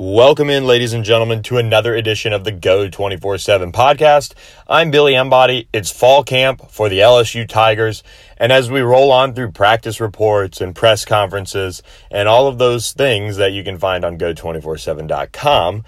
Welcome 0.00 0.48
in, 0.48 0.64
ladies 0.64 0.92
and 0.92 1.04
gentlemen, 1.04 1.42
to 1.42 1.58
another 1.58 1.96
edition 1.96 2.32
of 2.32 2.44
the 2.44 2.52
Go 2.52 2.88
24 2.88 3.36
7 3.36 3.72
podcast. 3.72 4.34
I'm 4.68 4.92
Billy 4.92 5.16
Embody. 5.16 5.68
It's 5.72 5.90
fall 5.90 6.22
camp 6.22 6.70
for 6.70 6.88
the 6.88 7.00
LSU 7.00 7.48
Tigers. 7.48 8.04
And 8.36 8.52
as 8.52 8.70
we 8.70 8.80
roll 8.80 9.10
on 9.10 9.34
through 9.34 9.50
practice 9.50 10.00
reports 10.00 10.60
and 10.60 10.72
press 10.72 11.04
conferences 11.04 11.82
and 12.12 12.28
all 12.28 12.46
of 12.46 12.58
those 12.58 12.92
things 12.92 13.38
that 13.38 13.50
you 13.50 13.64
can 13.64 13.76
find 13.76 14.04
on 14.04 14.18
go247.com, 14.18 15.82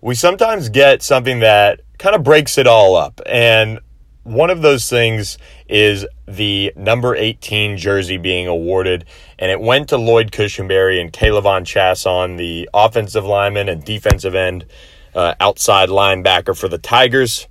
we 0.00 0.14
sometimes 0.14 0.68
get 0.68 1.02
something 1.02 1.40
that 1.40 1.80
kind 1.98 2.14
of 2.14 2.22
breaks 2.22 2.58
it 2.58 2.68
all 2.68 2.94
up. 2.94 3.20
And 3.26 3.80
one 4.28 4.50
of 4.50 4.62
those 4.62 4.88
things 4.88 5.38
is 5.68 6.06
the 6.26 6.72
number 6.76 7.16
18 7.16 7.76
jersey 7.78 8.18
being 8.18 8.46
awarded, 8.46 9.04
and 9.38 9.50
it 9.50 9.60
went 9.60 9.88
to 9.88 9.96
Lloyd 9.96 10.30
Cushenberry 10.30 11.00
and 11.00 11.12
K'Lavon 11.12 11.62
Chaisson, 11.62 12.36
the 12.36 12.68
offensive 12.74 13.24
lineman 13.24 13.68
and 13.68 13.82
defensive 13.82 14.34
end, 14.34 14.66
uh, 15.14 15.34
outside 15.40 15.88
linebacker 15.88 16.56
for 16.56 16.68
the 16.68 16.78
Tigers. 16.78 17.48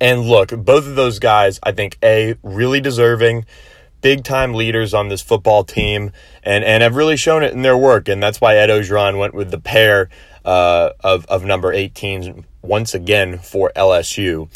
And 0.00 0.22
look, 0.22 0.50
both 0.50 0.86
of 0.86 0.96
those 0.96 1.18
guys, 1.18 1.60
I 1.62 1.72
think, 1.72 1.98
A, 2.02 2.36
really 2.42 2.80
deserving, 2.80 3.44
big 4.00 4.24
time 4.24 4.54
leaders 4.54 4.94
on 4.94 5.08
this 5.08 5.20
football 5.20 5.62
team, 5.62 6.12
and, 6.42 6.64
and 6.64 6.82
have 6.82 6.96
really 6.96 7.16
shown 7.16 7.42
it 7.42 7.52
in 7.52 7.62
their 7.62 7.76
work. 7.76 8.08
And 8.08 8.22
that's 8.22 8.40
why 8.40 8.56
Ed 8.56 8.70
Orgeron 8.70 9.18
went 9.18 9.34
with 9.34 9.50
the 9.50 9.60
pair 9.60 10.08
uh, 10.44 10.90
of, 11.00 11.26
of 11.26 11.44
number 11.44 11.72
18 11.72 12.46
once 12.62 12.94
again 12.94 13.38
for 13.38 13.70
LSU. 13.76 14.48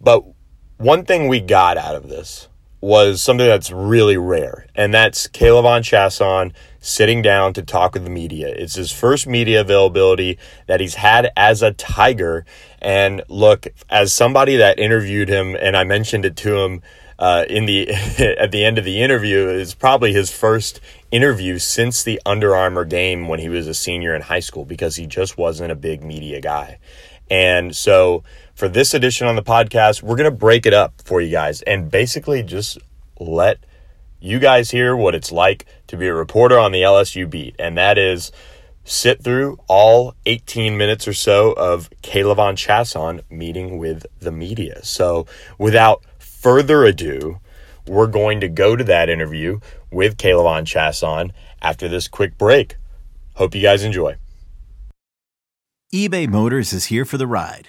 But 0.00 0.24
one 0.78 1.04
thing 1.04 1.28
we 1.28 1.40
got 1.40 1.76
out 1.76 1.96
of 1.96 2.08
this 2.08 2.48
was 2.80 3.20
something 3.20 3.46
that's 3.46 3.72
really 3.72 4.16
rare, 4.16 4.66
and 4.76 4.94
that's 4.94 5.26
K'Lavon 5.26 5.80
Chaisson 5.80 6.52
sitting 6.78 7.22
down 7.22 7.52
to 7.54 7.62
talk 7.62 7.94
with 7.94 8.04
the 8.04 8.10
media. 8.10 8.48
It's 8.48 8.76
his 8.76 8.92
first 8.92 9.26
media 9.26 9.60
availability 9.60 10.38
that 10.68 10.80
he's 10.80 10.94
had 10.94 11.32
as 11.36 11.60
a 11.60 11.72
Tiger. 11.72 12.46
And 12.80 13.22
look, 13.28 13.66
as 13.90 14.12
somebody 14.12 14.56
that 14.56 14.78
interviewed 14.78 15.28
him, 15.28 15.56
and 15.56 15.76
I 15.76 15.82
mentioned 15.82 16.24
it 16.24 16.36
to 16.36 16.56
him 16.58 16.82
uh, 17.18 17.44
in 17.48 17.66
the 17.66 17.88
at 18.38 18.52
the 18.52 18.64
end 18.64 18.78
of 18.78 18.84
the 18.84 19.02
interview, 19.02 19.48
is 19.48 19.74
probably 19.74 20.12
his 20.12 20.30
first 20.30 20.80
interview 21.10 21.58
since 21.58 22.04
the 22.04 22.20
Under 22.24 22.54
Armour 22.54 22.84
game 22.84 23.26
when 23.26 23.40
he 23.40 23.48
was 23.48 23.66
a 23.66 23.74
senior 23.74 24.14
in 24.14 24.22
high 24.22 24.40
school 24.40 24.64
because 24.64 24.94
he 24.94 25.06
just 25.06 25.36
wasn't 25.36 25.72
a 25.72 25.76
big 25.76 26.04
media 26.04 26.40
guy. 26.40 26.78
And 27.30 27.74
so 27.74 28.22
for 28.58 28.68
this 28.68 28.92
edition 28.92 29.28
on 29.28 29.36
the 29.36 29.42
podcast, 29.42 30.02
we're 30.02 30.16
going 30.16 30.28
to 30.28 30.36
break 30.36 30.66
it 30.66 30.74
up 30.74 30.92
for 31.04 31.20
you 31.20 31.30
guys 31.30 31.62
and 31.62 31.92
basically 31.92 32.42
just 32.42 32.76
let 33.20 33.58
you 34.18 34.40
guys 34.40 34.72
hear 34.72 34.96
what 34.96 35.14
it's 35.14 35.30
like 35.30 35.64
to 35.86 35.96
be 35.96 36.08
a 36.08 36.12
reporter 36.12 36.58
on 36.58 36.72
the 36.72 36.82
LSU 36.82 37.30
beat. 37.30 37.54
And 37.60 37.78
that 37.78 37.98
is 37.98 38.32
sit 38.82 39.22
through 39.22 39.60
all 39.68 40.16
18 40.26 40.76
minutes 40.76 41.06
or 41.06 41.12
so 41.12 41.52
of 41.52 41.88
K'Lavon 42.02 42.54
Chaisson 42.54 43.22
meeting 43.30 43.78
with 43.78 44.04
the 44.18 44.32
media. 44.32 44.84
So 44.84 45.24
without 45.56 46.02
further 46.18 46.82
ado, 46.82 47.38
we're 47.86 48.08
going 48.08 48.40
to 48.40 48.48
go 48.48 48.74
to 48.74 48.82
that 48.82 49.08
interview 49.08 49.60
with 49.92 50.16
K'Lavon 50.16 50.64
Chaisson 50.64 51.30
after 51.62 51.86
this 51.86 52.08
quick 52.08 52.36
break. 52.36 52.74
Hope 53.34 53.54
you 53.54 53.62
guys 53.62 53.84
enjoy. 53.84 54.16
eBay 55.94 56.26
Motors 56.26 56.72
is 56.72 56.86
here 56.86 57.04
for 57.04 57.18
the 57.18 57.28
ride. 57.28 57.68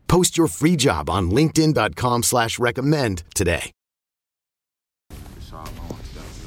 Post 0.11 0.37
your 0.37 0.47
free 0.47 0.75
job 0.75 1.09
on 1.09 1.31
LinkedIn.com 1.31 2.23
slash 2.23 2.59
recommend 2.59 3.23
today. 3.33 3.71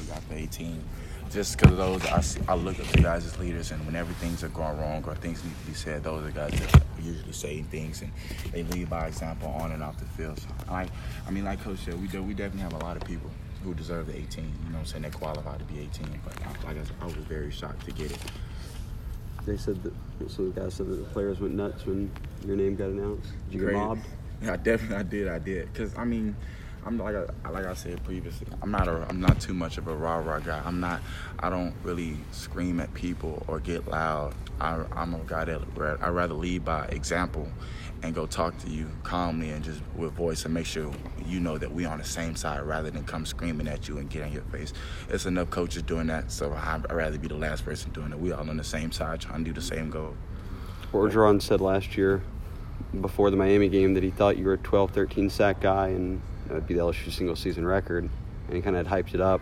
got 0.07 0.29
the 0.29 0.35
18. 0.35 0.83
Just 1.31 1.57
because 1.57 1.71
of 1.71 1.77
those, 1.77 2.05
I, 2.05 2.21
see, 2.21 2.41
I 2.47 2.53
look 2.53 2.79
at 2.79 2.85
the 2.85 3.01
guys 3.01 3.25
as 3.25 3.39
leaders, 3.39 3.71
and 3.71 3.83
whenever 3.87 4.13
things 4.13 4.43
are 4.43 4.49
going 4.49 4.77
wrong 4.77 5.03
or 5.07 5.15
things 5.15 5.43
need 5.43 5.59
to 5.61 5.65
be 5.65 5.73
said, 5.73 6.03
those 6.03 6.27
are 6.27 6.29
guys 6.29 6.51
that 6.51 6.83
usually 7.01 7.33
say 7.33 7.63
things, 7.63 8.03
and 8.03 8.11
they 8.51 8.61
lead 8.61 8.87
by 8.87 9.07
example 9.07 9.47
on 9.47 9.71
and 9.71 9.81
off 9.81 9.97
the 9.97 10.05
field. 10.05 10.37
So, 10.39 10.47
I, 10.69 10.87
I 11.27 11.31
mean, 11.31 11.45
like 11.45 11.59
Coach 11.63 11.79
said, 11.79 11.99
we 11.99 12.07
do, 12.07 12.21
we 12.21 12.35
definitely 12.35 12.61
have 12.61 12.73
a 12.73 12.85
lot 12.85 12.97
of 12.97 13.03
people 13.05 13.31
who 13.63 13.73
deserve 13.73 14.05
the 14.05 14.15
18. 14.15 14.43
You 14.43 14.51
know 14.51 14.73
what 14.73 14.79
I'm 14.81 14.85
saying? 14.85 15.01
They 15.01 15.09
qualify 15.09 15.57
to 15.57 15.63
be 15.63 15.79
18, 15.79 16.21
but 16.23 16.39
like 16.65 16.77
I, 16.77 17.03
I 17.03 17.05
was 17.05 17.15
very 17.15 17.49
shocked 17.49 17.83
to 17.85 17.91
get 17.91 18.11
it. 18.11 18.19
They 19.45 19.57
said 19.57 19.81
that 19.83 19.93
some 20.31 20.51
the 20.51 20.59
guys 20.59 20.73
said 20.73 20.87
that 20.87 20.95
the 20.95 21.03
players 21.05 21.39
went 21.39 21.53
nuts 21.53 21.85
when 21.85 22.11
your 22.45 22.55
name 22.55 22.75
got 22.75 22.89
announced. 22.89 23.31
Did 23.45 23.53
you 23.53 23.59
Great. 23.59 23.73
get 23.73 23.79
mobbed? 23.79 24.05
Yeah, 24.41 24.53
I 24.53 24.57
definitely 24.57 24.95
I 24.97 25.03
did. 25.03 25.27
I 25.27 25.39
did. 25.39 25.73
Cause 25.73 25.95
I 25.97 26.03
mean, 26.03 26.35
I'm 26.85 26.99
like 26.99 27.15
I, 27.15 27.49
like 27.49 27.65
I 27.65 27.73
said 27.73 28.03
previously. 28.03 28.47
I'm 28.61 28.69
not 28.69 28.87
a 28.87 29.05
I'm 29.09 29.19
not 29.19 29.41
too 29.41 29.55
much 29.55 29.79
of 29.79 29.87
a 29.87 29.95
rah 29.95 30.17
rah 30.17 30.39
guy. 30.39 30.61
I'm 30.63 30.79
not. 30.79 31.01
I 31.39 31.49
don't 31.49 31.73
really 31.83 32.17
scream 32.31 32.79
at 32.79 32.93
people 32.93 33.43
or 33.47 33.59
get 33.59 33.87
loud. 33.87 34.35
I, 34.61 34.83
I'm 34.95 35.15
a 35.15 35.19
guy 35.25 35.45
that 35.45 35.61
I 36.01 36.09
rather 36.09 36.35
lead 36.35 36.63
by 36.63 36.85
example, 36.85 37.49
and 38.03 38.13
go 38.13 38.27
talk 38.27 38.55
to 38.59 38.69
you 38.69 38.87
calmly 39.01 39.49
and 39.49 39.63
just 39.63 39.81
with 39.95 40.13
voice 40.13 40.45
and 40.45 40.53
make 40.53 40.67
sure 40.67 40.91
you 41.25 41.39
know 41.39 41.57
that 41.57 41.71
we 41.71 41.85
on 41.85 41.97
the 41.97 42.03
same 42.03 42.35
side 42.35 42.61
rather 42.61 42.91
than 42.91 43.03
come 43.03 43.25
screaming 43.25 43.67
at 43.67 43.87
you 43.87 43.97
and 43.97 44.07
get 44.09 44.27
in 44.27 44.33
your 44.33 44.43
face. 44.43 44.71
It's 45.09 45.25
enough 45.25 45.49
coaches 45.49 45.81
doing 45.81 46.07
that, 46.07 46.31
so 46.31 46.53
I'd 46.53 46.91
rather 46.91 47.17
be 47.17 47.27
the 47.27 47.35
last 47.35 47.65
person 47.65 47.91
doing 47.91 48.11
it. 48.11 48.19
We 48.19 48.31
all 48.31 48.47
on 48.47 48.57
the 48.57 48.63
same 48.63 48.91
side 48.91 49.21
trying 49.21 49.43
to 49.43 49.45
do 49.45 49.53
the 49.53 49.61
same 49.65 49.89
goal. 49.89 50.15
Orgeron 50.93 51.41
said 51.41 51.61
last 51.61 51.97
year 51.97 52.21
before 53.01 53.31
the 53.31 53.37
Miami 53.37 53.69
game 53.69 53.95
that 53.95 54.03
he 54.03 54.11
thought 54.11 54.37
you 54.37 54.45
were 54.45 54.53
a 54.53 54.57
12, 54.57 54.91
13 54.91 55.29
sack 55.31 55.59
guy 55.59 55.87
and 55.87 56.21
that 56.47 56.53
would 56.53 56.67
be 56.67 56.73
the 56.73 56.81
LSU 56.81 57.11
single 57.11 57.35
season 57.35 57.65
record. 57.65 58.09
And 58.47 58.55
he 58.55 58.61
kind 58.61 58.75
of 58.75 58.85
hyped 58.87 59.13
it 59.13 59.21
up. 59.21 59.41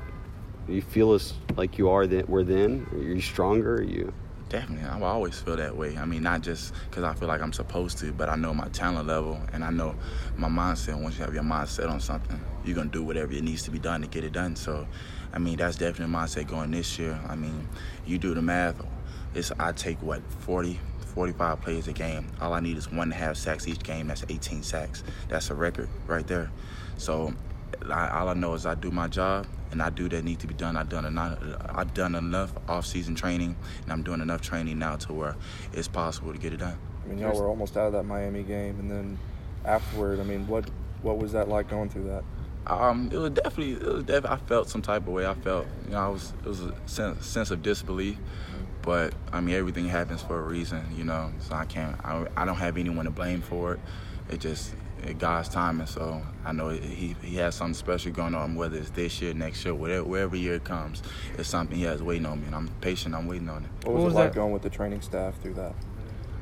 Do 0.67 0.73
you 0.73 0.81
feel 0.81 1.13
as 1.13 1.33
like 1.57 1.77
you 1.77 1.89
are 1.89 2.07
that 2.07 2.29
were 2.29 2.43
then? 2.43 2.87
Are 2.93 2.97
you 2.97 3.21
stronger? 3.21 3.75
Are 3.75 3.83
you? 3.83 4.13
Definitely, 4.53 4.87
I 4.87 5.01
always 5.01 5.39
feel 5.39 5.55
that 5.55 5.75
way. 5.75 5.97
I 5.97 6.05
mean, 6.05 6.21
not 6.21 6.41
just 6.41 6.73
because 6.87 7.03
I 7.03 7.15
feel 7.15 7.27
like 7.27 7.41
I'm 7.41 7.53
supposed 7.53 7.97
to, 7.99 8.13
but 8.13 8.29
I 8.29 8.35
know 8.35 8.53
my 8.53 8.67
talent 8.67 9.07
level 9.07 9.41
and 9.51 9.63
I 9.63 9.71
know 9.71 9.95
my 10.37 10.47
mindset. 10.47 11.01
Once 11.01 11.17
you 11.17 11.23
have 11.23 11.33
your 11.33 11.43
mindset 11.43 11.89
on 11.89 11.99
something, 11.99 12.39
you're 12.63 12.75
gonna 12.75 12.89
do 12.89 13.03
whatever 13.03 13.33
it 13.33 13.43
needs 13.43 13.63
to 13.63 13.71
be 13.71 13.79
done 13.79 14.01
to 14.01 14.07
get 14.07 14.23
it 14.23 14.31
done. 14.31 14.55
So, 14.55 14.87
I 15.33 15.39
mean, 15.39 15.57
that's 15.57 15.77
definitely 15.77 16.13
mindset 16.13 16.47
going 16.47 16.69
this 16.69 16.99
year. 16.99 17.19
I 17.27 17.35
mean, 17.35 17.67
you 18.05 18.19
do 18.19 18.35
the 18.35 18.43
math. 18.43 18.75
It's 19.33 19.51
I 19.57 19.71
take 19.71 19.99
what 20.03 20.21
40, 20.41 20.79
45 21.15 21.61
plays 21.61 21.87
a 21.87 21.93
game. 21.93 22.27
All 22.39 22.53
I 22.53 22.59
need 22.59 22.77
is 22.77 22.91
one 22.91 23.11
and 23.11 23.13
a 23.13 23.15
half 23.15 23.37
sacks 23.37 23.67
each 23.67 23.81
game. 23.81 24.07
That's 24.07 24.23
18 24.29 24.61
sacks. 24.61 25.03
That's 25.29 25.49
a 25.49 25.55
record 25.55 25.89
right 26.05 26.27
there. 26.27 26.51
So 26.97 27.33
I, 27.89 28.09
all 28.09 28.29
I 28.29 28.33
know 28.33 28.53
is 28.53 28.65
I 28.65 28.75
do 28.75 28.91
my 28.91 29.07
job 29.07 29.47
and 29.71 29.81
I 29.81 29.89
do 29.89 30.07
that 30.09 30.23
need 30.23 30.39
to 30.39 30.47
be 30.47 30.53
done. 30.53 30.77
I've 30.77 30.89
done 30.89 31.05
enough. 31.05 31.39
I've 31.69 31.93
done 31.93 32.15
enough 32.15 32.53
off-season 32.69 33.15
training, 33.15 33.55
and 33.83 33.91
I'm 33.91 34.03
doing 34.03 34.21
enough 34.21 34.41
training 34.41 34.77
now 34.79 34.95
to 34.97 35.13
where 35.13 35.35
it's 35.73 35.87
possible 35.87 36.31
to 36.31 36.37
get 36.37 36.53
it 36.53 36.57
done. 36.57 36.77
I 37.03 37.09
mean, 37.09 37.17
y'all 37.17 37.35
were 37.35 37.47
almost 37.47 37.75
out 37.75 37.87
of 37.87 37.93
that 37.93 38.03
Miami 38.03 38.43
game, 38.43 38.79
and 38.79 38.89
then 38.89 39.17
afterward, 39.65 40.19
I 40.19 40.23
mean, 40.23 40.47
what 40.47 40.69
what 41.01 41.17
was 41.17 41.31
that 41.33 41.49
like 41.49 41.69
going 41.69 41.89
through 41.89 42.05
that? 42.05 42.23
Um, 42.65 43.09
it 43.11 43.17
was 43.17 43.31
definitely, 43.31 43.73
it 43.73 43.93
was 43.93 44.03
definitely. 44.03 44.29
I 44.29 44.47
felt 44.47 44.69
some 44.69 44.81
type 44.81 45.07
of 45.07 45.13
way. 45.13 45.25
I 45.25 45.33
felt, 45.33 45.67
you 45.85 45.91
know, 45.91 45.99
I 45.99 46.07
was, 46.07 46.31
it 46.45 46.47
was 46.47 46.61
a 46.61 46.73
sense, 46.85 47.25
sense 47.25 47.51
of 47.51 47.61
disbelief. 47.61 48.17
But 48.81 49.13
I 49.33 49.41
mean, 49.41 49.55
everything 49.55 49.87
happens 49.87 50.21
for 50.21 50.39
a 50.39 50.43
reason, 50.43 50.85
you 50.95 51.03
know. 51.03 51.31
So 51.39 51.55
I 51.55 51.65
can't, 51.65 51.99
I, 52.05 52.25
I 52.37 52.45
don't 52.45 52.55
have 52.55 52.77
anyone 52.77 53.05
to 53.05 53.11
blame 53.11 53.41
for 53.41 53.73
it. 53.73 53.79
It 54.29 54.39
just, 54.39 54.73
it 55.05 55.19
God's 55.19 55.49
timing. 55.49 55.87
So 55.87 56.21
I 56.45 56.51
know 56.51 56.69
he 56.69 57.15
he 57.21 57.35
has 57.37 57.55
something 57.55 57.73
special 57.73 58.11
going 58.11 58.35
on. 58.35 58.55
Whether 58.55 58.77
it's 58.77 58.89
this 58.91 59.21
year, 59.21 59.33
next 59.33 59.63
year, 59.65 59.73
whatever, 59.73 60.03
wherever 60.03 60.35
year 60.35 60.55
it 60.55 60.63
comes, 60.63 61.01
it's 61.37 61.49
something 61.49 61.77
he 61.77 61.83
has 61.83 62.01
waiting 62.01 62.25
on 62.25 62.39
me, 62.39 62.47
and 62.47 62.55
I'm 62.55 62.67
patient. 62.81 63.15
I'm 63.15 63.27
waiting 63.27 63.49
on 63.49 63.63
it. 63.63 63.85
What 63.85 63.93
was, 63.93 64.01
what 64.01 64.05
was 64.05 64.13
it 64.13 64.17
like 64.17 64.33
that? 64.33 64.35
going 64.35 64.53
with 64.53 64.61
the 64.61 64.69
training 64.69 65.01
staff 65.01 65.39
through 65.41 65.55
that? 65.55 65.75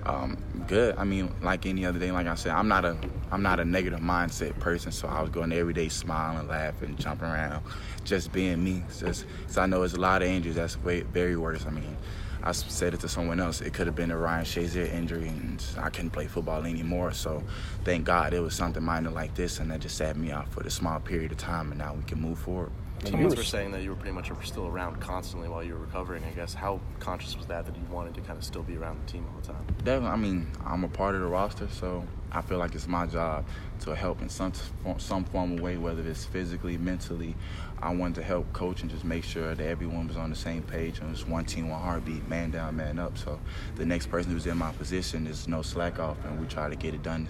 Um, 0.05 0.37
good. 0.67 0.95
I 0.97 1.03
mean, 1.03 1.31
like 1.41 1.65
any 1.65 1.85
other 1.85 1.99
day, 1.99 2.11
like 2.11 2.25
I 2.25 2.35
said, 2.35 2.53
I'm 2.53 2.67
not 2.67 2.85
a 2.85 2.97
I'm 3.31 3.43
not 3.43 3.59
a 3.59 3.65
negative 3.65 3.99
mindset 3.99 4.59
person, 4.59 4.91
so 4.91 5.07
I 5.07 5.21
was 5.21 5.29
going 5.29 5.51
every 5.51 5.73
day 5.73 5.89
smiling, 5.89 6.47
laughing, 6.47 6.95
jumping 6.97 7.27
around, 7.27 7.63
just 8.03 8.31
being 8.31 8.63
me. 8.63 8.83
Just 8.97 9.25
so 9.47 9.61
I 9.61 9.67
know 9.67 9.79
there's 9.79 9.93
a 9.93 9.99
lot 9.99 10.21
of 10.21 10.27
injuries 10.27 10.55
that's 10.55 10.81
way, 10.83 11.01
very 11.01 11.35
worse. 11.35 11.65
I 11.67 11.69
mean, 11.69 11.95
I 12.43 12.51
said 12.53 12.93
it 12.93 12.99
to 13.01 13.07
someone 13.07 13.39
else. 13.39 13.61
It 13.61 13.73
could 13.73 13.87
have 13.87 13.95
been 13.95 14.11
a 14.11 14.17
Ryan 14.17 14.45
Shazier 14.45 14.91
injury, 14.91 15.27
and 15.27 15.63
I 15.77 15.89
couldn't 15.89 16.11
play 16.11 16.27
football 16.27 16.63
anymore. 16.63 17.11
So, 17.11 17.43
thank 17.83 18.05
God 18.05 18.33
it 18.33 18.39
was 18.39 18.55
something 18.55 18.83
minor 18.83 19.11
like 19.11 19.35
this, 19.35 19.59
and 19.59 19.69
that 19.71 19.81
just 19.81 19.97
sat 19.97 20.15
me 20.17 20.31
out 20.31 20.47
for 20.49 20.63
the 20.63 20.71
small 20.71 20.99
period 20.99 21.31
of 21.31 21.37
time, 21.37 21.71
and 21.71 21.79
now 21.79 21.93
we 21.93 22.03
can 22.03 22.19
move 22.19 22.39
forward. 22.39 22.71
Teammates 23.03 23.35
were 23.35 23.43
saying 23.43 23.71
that 23.71 23.81
you 23.81 23.89
were 23.89 23.95
pretty 23.95 24.11
much 24.11 24.31
still 24.43 24.67
around 24.67 24.99
constantly 24.99 25.49
while 25.49 25.63
you 25.63 25.73
were 25.73 25.79
recovering. 25.79 26.23
I 26.23 26.31
guess 26.31 26.53
how 26.53 26.79
conscious 26.99 27.35
was 27.35 27.47
that 27.47 27.65
that 27.65 27.75
you 27.75 27.83
wanted 27.89 28.13
to 28.15 28.21
kind 28.21 28.37
of 28.37 28.43
still 28.43 28.61
be 28.61 28.77
around 28.77 28.99
the 29.05 29.11
team 29.11 29.25
all 29.33 29.41
the 29.41 29.47
time? 29.47 29.65
Definitely. 29.83 30.09
I 30.09 30.15
mean, 30.17 30.51
I'm 30.63 30.83
a 30.83 30.87
part 30.87 31.15
of 31.15 31.21
the 31.21 31.27
roster, 31.27 31.67
so 31.67 32.05
I 32.31 32.41
feel 32.41 32.57
like 32.57 32.75
it's 32.75 32.87
my 32.87 33.05
job 33.05 33.45
to 33.81 33.95
help 33.95 34.21
in 34.21 34.29
some 34.29 34.53
some 34.97 35.25
form 35.25 35.53
of 35.53 35.59
way, 35.59 35.77
whether 35.77 36.01
it's 36.07 36.25
physically, 36.25 36.77
mentally. 36.77 37.35
I 37.81 37.93
wanted 37.93 38.15
to 38.15 38.23
help 38.23 38.51
coach 38.53 38.81
and 38.81 38.91
just 38.91 39.03
make 39.03 39.23
sure 39.23 39.53
that 39.53 39.65
everyone 39.65 40.07
was 40.07 40.15
on 40.15 40.29
the 40.29 40.35
same 40.35 40.61
page 40.61 40.99
and 40.99 41.07
it 41.07 41.11
was 41.11 41.27
one 41.27 41.45
team, 41.45 41.69
one 41.69 41.81
heartbeat, 41.81 42.27
man 42.29 42.51
down, 42.51 42.75
man 42.77 42.99
up. 42.99 43.17
So 43.17 43.39
the 43.75 43.85
next 43.85 44.07
person 44.07 44.31
who's 44.31 44.45
in 44.45 44.57
my 44.57 44.71
position 44.73 45.27
is 45.27 45.47
no 45.47 45.61
slack 45.61 45.99
off, 45.99 46.17
and 46.25 46.39
we 46.39 46.47
try 46.47 46.69
to 46.69 46.75
get 46.75 46.93
it 46.93 47.03
done 47.03 47.27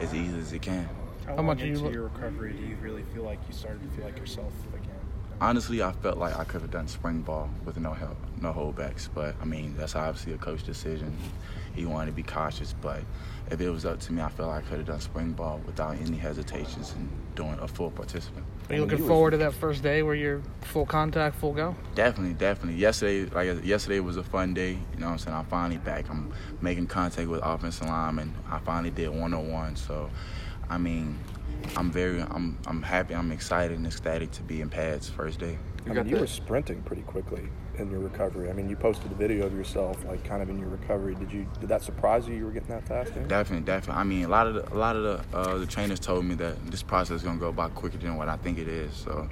as 0.00 0.12
easy 0.12 0.38
as 0.38 0.52
it 0.52 0.62
can. 0.62 0.88
How, 1.26 1.36
How 1.36 1.42
much 1.42 1.60
into 1.62 1.80
you 1.80 1.90
your 1.90 2.02
recovery 2.04 2.52
do 2.52 2.64
you 2.64 2.76
really 2.76 3.04
feel 3.14 3.22
like 3.22 3.38
you 3.48 3.54
started 3.54 3.82
to 3.82 3.88
feel 3.96 4.04
like 4.04 4.18
yourself 4.18 4.52
again? 4.74 5.02
honestly, 5.42 5.82
I 5.82 5.92
felt 5.92 6.18
like 6.18 6.38
I 6.38 6.44
could 6.44 6.62
have 6.62 6.70
done 6.70 6.86
spring 6.86 7.20
ball 7.20 7.50
with 7.64 7.76
no 7.78 7.92
help, 7.92 8.16
no 8.40 8.52
holdbacks. 8.52 9.08
But 9.12 9.34
I 9.42 9.44
mean, 9.44 9.76
that's 9.76 9.96
obviously 9.96 10.32
a 10.32 10.38
coach 10.38 10.62
decision. 10.62 11.16
He 11.74 11.86
wanted 11.86 12.06
to 12.06 12.12
be 12.12 12.22
cautious, 12.22 12.74
but 12.80 13.00
if 13.50 13.60
it 13.60 13.70
was 13.70 13.84
up 13.84 14.00
to 14.00 14.12
me, 14.12 14.22
I 14.22 14.28
felt 14.28 14.48
like 14.48 14.64
I 14.64 14.68
could 14.68 14.78
have 14.78 14.86
done 14.86 15.00
spring 15.00 15.32
ball 15.32 15.60
without 15.66 15.96
any 15.96 16.16
hesitations 16.16 16.92
and 16.92 17.08
doing 17.34 17.58
a 17.60 17.68
full 17.68 17.90
participant. 17.90 18.44
Are 18.68 18.76
you 18.76 18.84
looking 18.84 19.06
forward 19.06 19.32
to 19.32 19.36
that 19.38 19.52
first 19.52 19.82
day 19.82 20.02
where 20.02 20.14
you're 20.14 20.40
full 20.60 20.86
contact, 20.86 21.36
full 21.36 21.52
go? 21.52 21.74
Definitely, 21.94 22.34
definitely. 22.34 22.80
Yesterday, 22.80 23.26
like 23.26 23.64
yesterday 23.64 24.00
was 24.00 24.16
a 24.16 24.22
fun 24.22 24.54
day. 24.54 24.70
You 24.70 24.98
know 24.98 25.06
what 25.06 25.12
I'm 25.12 25.18
saying? 25.18 25.36
I'm 25.36 25.44
finally 25.46 25.78
back. 25.78 26.08
I'm 26.08 26.32
making 26.60 26.86
contact 26.86 27.28
with 27.28 27.40
offensive 27.42 27.86
linemen. 27.86 28.34
I 28.50 28.58
finally 28.60 28.90
did 28.90 29.10
one-on-one. 29.10 29.76
So, 29.76 30.10
I 30.70 30.78
mean, 30.78 31.18
I'm 31.76 31.90
very, 31.90 32.20
I'm, 32.20 32.58
I'm 32.66 32.82
happy, 32.82 33.14
I'm 33.14 33.32
excited 33.32 33.76
and 33.76 33.86
ecstatic 33.86 34.30
to 34.32 34.42
be 34.42 34.60
in 34.60 34.68
pads 34.68 35.08
first 35.08 35.38
day. 35.38 35.58
I 35.86 35.92
mean, 35.92 36.08
you 36.08 36.16
were 36.16 36.26
sprinting 36.26 36.82
pretty 36.82 37.02
quickly 37.02 37.48
in 37.78 37.90
your 37.90 38.00
recovery. 38.00 38.50
I 38.50 38.52
mean, 38.52 38.68
you 38.68 38.76
posted 38.76 39.10
a 39.10 39.14
video 39.14 39.46
of 39.46 39.54
yourself, 39.54 40.04
like 40.04 40.24
kind 40.24 40.42
of 40.42 40.50
in 40.50 40.58
your 40.58 40.68
recovery. 40.68 41.14
Did 41.14 41.32
you, 41.32 41.46
did 41.60 41.68
that 41.68 41.82
surprise 41.82 42.28
you? 42.28 42.34
You 42.34 42.44
were 42.44 42.52
getting 42.52 42.68
that 42.68 42.86
fast? 42.86 43.14
In? 43.16 43.26
Definitely, 43.28 43.64
definitely. 43.64 44.00
I 44.00 44.04
mean, 44.04 44.24
a 44.24 44.28
lot 44.28 44.46
of 44.46 44.54
the, 44.54 44.74
a 44.74 44.76
lot 44.76 44.96
of 44.96 45.02
the, 45.02 45.36
uh, 45.36 45.58
the 45.58 45.66
trainers 45.66 46.00
told 46.00 46.24
me 46.24 46.34
that 46.36 46.66
this 46.70 46.82
process 46.82 47.16
is 47.16 47.22
gonna 47.22 47.38
go 47.38 47.52
by 47.52 47.68
quicker 47.68 47.98
than 47.98 48.16
what 48.16 48.28
I 48.28 48.36
think 48.36 48.58
it 48.58 48.68
is. 48.68 48.94
So, 48.94 49.28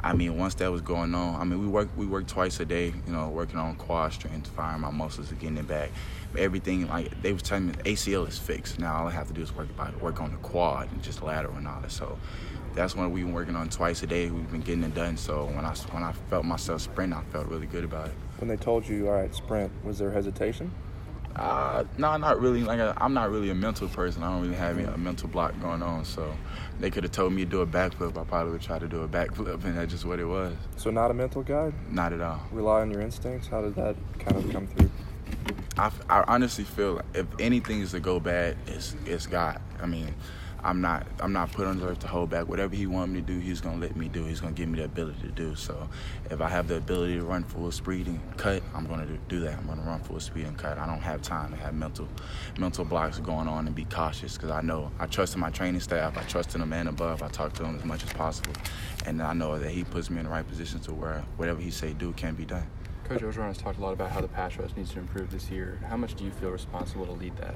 I 0.00 0.12
mean, 0.12 0.36
once 0.36 0.54
that 0.56 0.70
was 0.70 0.80
going 0.80 1.14
on, 1.14 1.40
I 1.40 1.44
mean, 1.44 1.60
we 1.60 1.66
work, 1.66 1.88
we 1.96 2.06
work 2.06 2.26
twice 2.26 2.60
a 2.60 2.64
day. 2.64 2.92
You 3.06 3.12
know, 3.12 3.28
working 3.30 3.58
on 3.58 3.74
quad 3.76 4.12
strength, 4.12 4.48
firing 4.48 4.80
my 4.80 4.90
muscles, 4.90 5.30
and 5.30 5.40
getting 5.40 5.56
it 5.56 5.66
back 5.66 5.90
everything 6.36 6.88
like 6.88 7.22
they 7.22 7.32
was 7.32 7.42
telling 7.42 7.68
me 7.68 7.72
ACL 7.84 8.28
is 8.28 8.38
fixed. 8.38 8.78
Now 8.78 8.96
all 8.96 9.08
I 9.08 9.12
have 9.12 9.28
to 9.28 9.32
do 9.32 9.40
is 9.40 9.54
work 9.54 9.70
about 9.70 10.00
work 10.02 10.20
on 10.20 10.32
the 10.32 10.36
quad 10.38 10.90
and 10.92 11.02
just 11.02 11.22
lateral 11.22 11.56
and 11.56 11.66
all 11.66 11.80
that. 11.80 11.90
So 11.90 12.18
that's 12.78 12.94
what 12.94 13.10
we've 13.10 13.24
been 13.24 13.34
working 13.34 13.56
on 13.56 13.68
twice 13.68 14.04
a 14.04 14.06
day. 14.06 14.30
We've 14.30 14.50
been 14.50 14.60
getting 14.60 14.84
it 14.84 14.94
done. 14.94 15.16
So 15.16 15.46
when 15.46 15.64
I 15.64 15.74
when 15.90 16.04
I 16.04 16.12
felt 16.30 16.44
myself 16.44 16.82
sprint, 16.82 17.12
I 17.12 17.22
felt 17.32 17.48
really 17.48 17.66
good 17.66 17.82
about 17.82 18.08
it. 18.08 18.14
When 18.38 18.48
they 18.48 18.56
told 18.56 18.88
you, 18.88 19.08
all 19.08 19.14
right, 19.14 19.34
sprint, 19.34 19.72
was 19.84 19.98
there 19.98 20.12
hesitation? 20.12 20.70
Uh, 21.34 21.84
no, 21.98 22.16
not 22.16 22.40
really. 22.40 22.62
Like 22.62 22.80
i 22.80 22.94
am 23.04 23.14
not 23.14 23.30
really 23.30 23.50
a 23.50 23.54
mental 23.54 23.88
person. 23.88 24.22
I 24.22 24.32
don't 24.32 24.42
really 24.42 24.54
have 24.54 24.78
a 24.78 24.96
mental 24.96 25.28
block 25.28 25.60
going 25.60 25.82
on. 25.82 26.04
So 26.04 26.32
they 26.78 26.90
could 26.90 27.02
have 27.02 27.12
told 27.12 27.32
me 27.32 27.44
to 27.44 27.50
do 27.50 27.60
a 27.62 27.66
backflip. 27.66 28.16
I 28.16 28.24
probably 28.24 28.52
would 28.52 28.62
try 28.62 28.78
to 28.78 28.88
do 28.88 29.02
a 29.02 29.08
backflip, 29.08 29.64
and 29.64 29.76
that's 29.76 29.92
just 29.92 30.04
what 30.04 30.20
it 30.20 30.24
was. 30.24 30.54
So 30.76 30.90
not 30.90 31.10
a 31.10 31.14
mental 31.14 31.42
guy. 31.42 31.72
Not 31.90 32.12
at 32.12 32.20
all. 32.20 32.40
Rely 32.52 32.82
on 32.82 32.92
your 32.92 33.00
instincts. 33.00 33.48
How 33.48 33.60
did 33.60 33.74
that 33.74 33.96
kind 34.20 34.36
of 34.36 34.50
come 34.52 34.68
through? 34.68 34.90
I, 35.76 35.90
I 36.08 36.24
honestly 36.28 36.64
feel 36.64 36.94
like 36.94 37.04
if 37.14 37.26
anything 37.40 37.80
is 37.80 37.90
to 37.90 38.00
go 38.00 38.20
bad, 38.20 38.56
it's 38.68 38.94
it's 39.04 39.26
God. 39.26 39.60
I 39.80 39.86
mean, 39.86 40.14
I'm 40.62 40.80
not 40.80 41.06
I'm 41.20 41.32
not 41.32 41.52
put 41.52 41.66
on 41.66 41.82
earth 41.82 42.00
to 42.00 42.08
hold 42.08 42.30
back. 42.30 42.48
Whatever 42.48 42.74
He 42.74 42.86
wants 42.86 43.12
me 43.12 43.20
to 43.20 43.26
do, 43.26 43.38
He's 43.38 43.60
gonna 43.60 43.80
let 43.80 43.96
me 43.96 44.08
do. 44.08 44.24
He's 44.24 44.40
gonna 44.40 44.52
give 44.52 44.68
me 44.68 44.78
the 44.78 44.84
ability 44.84 45.22
to 45.22 45.28
do. 45.28 45.54
So, 45.54 45.88
if 46.30 46.40
I 46.40 46.48
have 46.48 46.68
the 46.68 46.76
ability 46.76 47.16
to 47.16 47.24
run 47.24 47.44
full 47.44 47.70
speed 47.70 48.06
and 48.06 48.20
cut, 48.36 48.62
I'm 48.74 48.86
gonna 48.86 49.06
do 49.28 49.40
that. 49.40 49.58
I'm 49.58 49.66
gonna 49.66 49.82
run 49.82 50.00
full 50.00 50.20
speed 50.20 50.46
and 50.46 50.58
cut. 50.58 50.78
I 50.78 50.86
don't 50.86 51.00
have 51.00 51.22
time 51.22 51.50
to 51.50 51.56
have 51.56 51.74
mental 51.74 52.08
mental 52.58 52.84
blocks 52.84 53.18
going 53.18 53.48
on 53.48 53.66
and 53.66 53.74
be 53.74 53.84
cautious 53.84 54.34
because 54.36 54.50
I 54.50 54.60
know 54.60 54.90
I 54.98 55.06
trust 55.06 55.34
in 55.34 55.40
my 55.40 55.50
training 55.50 55.80
staff. 55.80 56.16
I 56.16 56.22
trust 56.22 56.54
in 56.54 56.60
the 56.60 56.66
man 56.66 56.88
above. 56.88 57.22
I 57.22 57.28
talk 57.28 57.52
to 57.54 57.64
him 57.64 57.76
as 57.76 57.84
much 57.84 58.02
as 58.02 58.12
possible, 58.12 58.52
and 59.06 59.22
I 59.22 59.32
know 59.32 59.58
that 59.58 59.70
He 59.70 59.84
puts 59.84 60.10
me 60.10 60.18
in 60.18 60.24
the 60.24 60.30
right 60.30 60.46
position 60.46 60.80
to 60.80 60.92
where 60.92 61.24
whatever 61.36 61.60
He 61.60 61.70
say 61.70 61.92
do 61.92 62.12
can 62.12 62.34
be 62.34 62.44
done. 62.44 62.66
Coach 63.04 63.22
Orgeron 63.22 63.46
has 63.46 63.56
talked 63.56 63.78
a 63.78 63.82
lot 63.82 63.94
about 63.94 64.10
how 64.10 64.20
the 64.20 64.28
pass 64.28 64.58
rush 64.58 64.76
needs 64.76 64.92
to 64.92 64.98
improve 64.98 65.30
this 65.30 65.50
year. 65.50 65.78
How 65.88 65.96
much 65.96 66.14
do 66.14 66.24
you 66.24 66.30
feel 66.30 66.50
responsible 66.50 67.06
to 67.06 67.12
lead 67.12 67.34
that? 67.38 67.54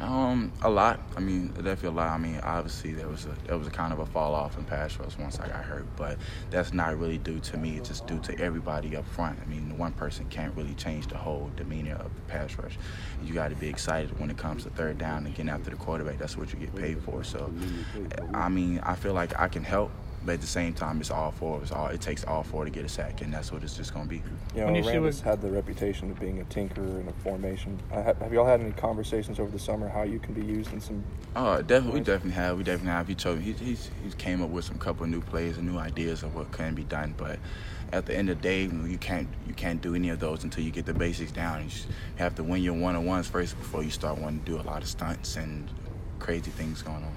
Um, 0.00 0.52
a 0.62 0.68
lot. 0.68 1.00
I 1.16 1.20
mean, 1.20 1.48
definitely 1.48 1.88
a 1.88 1.92
lot. 1.92 2.10
I 2.10 2.18
mean, 2.18 2.38
obviously 2.42 2.92
there 2.92 3.08
was 3.08 3.24
a 3.24 3.34
there 3.46 3.56
was 3.56 3.66
a 3.66 3.70
kind 3.70 3.92
of 3.92 3.98
a 3.98 4.06
fall 4.06 4.34
off 4.34 4.58
in 4.58 4.64
pass 4.64 4.98
rush 4.98 5.16
once 5.16 5.40
I 5.40 5.48
got 5.48 5.64
hurt, 5.64 5.86
but 5.96 6.18
that's 6.50 6.72
not 6.74 6.98
really 6.98 7.16
due 7.18 7.40
to 7.40 7.56
me. 7.56 7.78
It's 7.78 7.88
just 7.88 8.06
due 8.06 8.18
to 8.20 8.38
everybody 8.38 8.94
up 8.94 9.06
front. 9.06 9.38
I 9.42 9.48
mean, 9.48 9.78
one 9.78 9.92
person 9.92 10.26
can't 10.28 10.54
really 10.54 10.74
change 10.74 11.06
the 11.06 11.16
whole 11.16 11.50
demeanor 11.56 11.94
of 11.94 12.14
the 12.14 12.20
pass 12.28 12.58
rush. 12.58 12.78
You 13.24 13.32
got 13.32 13.48
to 13.48 13.56
be 13.56 13.68
excited 13.68 14.18
when 14.20 14.30
it 14.30 14.36
comes 14.36 14.64
to 14.64 14.70
third 14.70 14.98
down 14.98 15.24
and 15.24 15.34
getting 15.34 15.48
after 15.48 15.70
the 15.70 15.76
quarterback. 15.76 16.18
That's 16.18 16.36
what 16.36 16.52
you 16.52 16.58
get 16.58 16.74
paid 16.74 17.00
for. 17.02 17.24
So, 17.24 17.50
I 18.34 18.48
mean, 18.50 18.80
I 18.80 18.96
feel 18.96 19.14
like 19.14 19.38
I 19.38 19.48
can 19.48 19.64
help 19.64 19.90
but 20.26 20.34
at 20.34 20.40
the 20.40 20.46
same 20.46 20.74
time, 20.74 21.00
it's 21.00 21.12
all 21.12 21.30
four. 21.30 21.62
It's 21.62 21.70
all 21.70 21.86
it 21.86 22.00
takes 22.00 22.24
all 22.24 22.42
four 22.42 22.64
to 22.64 22.70
get 22.70 22.84
a 22.84 22.88
sack, 22.88 23.22
and 23.22 23.32
that's 23.32 23.52
what 23.52 23.62
it's 23.62 23.76
just 23.76 23.94
going 23.94 24.06
to 24.06 24.10
be. 24.10 24.22
You 24.56 24.66
know, 24.66 24.66
Aranda's 24.66 25.20
had 25.20 25.40
the 25.40 25.50
reputation 25.50 26.10
of 26.10 26.18
being 26.18 26.40
a 26.40 26.44
tinkerer 26.44 27.00
in 27.00 27.08
a 27.08 27.12
formation. 27.22 27.78
Have, 27.92 28.18
have 28.18 28.32
y'all 28.32 28.44
had 28.44 28.60
any 28.60 28.72
conversations 28.72 29.38
over 29.38 29.50
the 29.50 29.58
summer 29.58 29.88
how 29.88 30.02
you 30.02 30.18
can 30.18 30.34
be 30.34 30.44
used 30.44 30.72
in 30.72 30.80
some? 30.80 31.04
Oh, 31.36 31.62
definitely. 31.62 32.00
We 32.00 32.04
definitely 32.04 32.32
have. 32.32 32.58
We 32.58 32.64
definitely 32.64 32.90
have. 32.90 33.06
He 33.06 33.14
told 33.14 33.40
he 33.40 33.52
he's, 33.52 33.88
he 34.02 34.10
came 34.18 34.42
up 34.42 34.50
with 34.50 34.64
some 34.64 34.78
couple 34.78 35.04
of 35.04 35.10
new 35.10 35.20
plays 35.20 35.56
and 35.58 35.70
new 35.70 35.78
ideas 35.78 36.24
of 36.24 36.34
what 36.34 36.50
can 36.50 36.74
be 36.74 36.84
done, 36.84 37.14
but 37.16 37.38
at 37.92 38.04
the 38.04 38.16
end 38.16 38.28
of 38.28 38.38
the 38.38 38.42
day, 38.42 38.64
you 38.64 38.98
can't 38.98 39.28
you 39.46 39.54
can't 39.54 39.80
do 39.80 39.94
any 39.94 40.08
of 40.08 40.18
those 40.18 40.42
until 40.42 40.64
you 40.64 40.72
get 40.72 40.86
the 40.86 40.94
basics 40.94 41.30
down. 41.30 41.62
You 41.62 41.70
have 42.16 42.34
to 42.34 42.42
win 42.42 42.62
your 42.62 42.74
one 42.74 42.96
on 42.96 43.04
ones 43.04 43.28
first 43.28 43.56
before 43.56 43.84
you 43.84 43.90
start 43.90 44.18
wanting 44.18 44.40
to 44.40 44.44
do 44.44 44.60
a 44.60 44.64
lot 44.64 44.82
of 44.82 44.88
stunts 44.88 45.36
and 45.36 45.70
crazy 46.18 46.50
things 46.50 46.82
going 46.82 47.04
on 47.04 47.14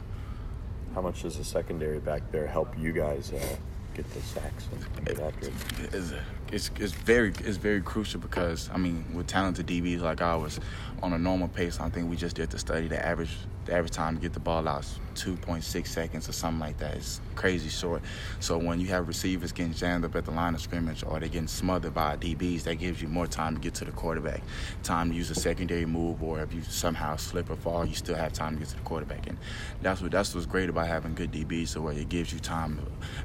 how 0.94 1.02
much 1.02 1.22
does 1.24 1.38
the 1.38 1.44
secondary 1.44 2.00
back 2.00 2.22
there 2.32 2.48
help 2.48 2.78
you 2.78 2.92
guys 2.92 3.32
uh, 3.32 3.56
get 3.94 4.12
the 4.14 4.22
sacks 4.22 4.68
and 4.72 5.06
get 5.06 5.20
after 5.20 5.48
it? 5.48 5.54
It's, 5.94 6.14
it's, 6.52 6.72
it's 6.80 6.94
very 6.94 7.30
it's 7.44 7.58
very 7.58 7.82
crucial 7.82 8.20
because 8.20 8.70
I 8.74 8.78
mean 8.78 9.06
with 9.14 9.28
talented 9.28 9.68
DBs 9.68 10.02
like 10.02 10.22
ours, 10.22 10.60
on 11.02 11.14
a 11.14 11.18
normal 11.18 11.48
pace, 11.48 11.80
I 11.80 11.90
think 11.90 12.10
we 12.10 12.16
just 12.16 12.36
did 12.36 12.50
the 12.50 12.60
study. 12.60 12.88
The 12.88 13.04
average 13.06 13.36
the 13.66 13.76
average 13.76 13.92
time 13.92 14.16
to 14.16 14.22
get 14.22 14.34
the 14.34 14.40
ball 14.40 14.68
out 14.68 14.82
is 14.82 15.00
2.6 15.14 15.88
seconds 15.88 16.28
or 16.28 16.32
something 16.32 16.60
like 16.60 16.78
that. 16.80 16.96
It's 16.96 17.22
crazy 17.36 17.70
short. 17.70 18.02
So 18.40 18.58
when 18.58 18.80
you 18.80 18.88
have 18.88 19.08
receivers 19.08 19.52
getting 19.52 19.74
jammed 19.74 20.06
up 20.06 20.16
at 20.16 20.26
the 20.26 20.32
line 20.32 20.56
of 20.56 20.62
scrimmage 20.62 21.04
or 21.04 21.20
they're 21.20 21.30
getting 21.30 21.48
smothered 21.48 21.94
by 21.94 22.18
DBs, 22.18 22.64
that 22.64 22.76
gives 22.76 23.02
you 23.02 23.08
more 23.08 23.28
time 23.28 23.56
to 23.56 23.62
get 23.62 23.76
to 23.76 23.86
the 23.86 23.92
quarterback, 23.92 24.42
time 24.82 25.12
to 25.12 25.16
use 25.16 25.30
a 25.30 25.36
secondary 25.36 25.86
move, 25.86 26.24
or 26.24 26.40
if 26.40 26.52
you 26.52 26.62
somehow 26.64 27.16
slip 27.16 27.50
or 27.50 27.56
fall, 27.56 27.86
you 27.86 27.96
still 27.96 28.16
have 28.16 28.34
time 28.34 28.54
to 28.54 28.60
get 28.60 28.70
to 28.70 28.76
the 28.76 28.82
quarterback. 28.82 29.28
And 29.28 29.38
that's 29.82 30.02
what 30.02 30.12
that's 30.12 30.34
what's 30.34 30.48
great 30.48 30.70
about 30.70 30.88
having 30.88 31.14
good 31.14 31.32
DBs. 31.32 31.70
So 31.70 31.82
where 31.82 31.94
it 31.94 32.10
gives 32.10 32.34
you 32.34 32.40
time, 32.40 32.80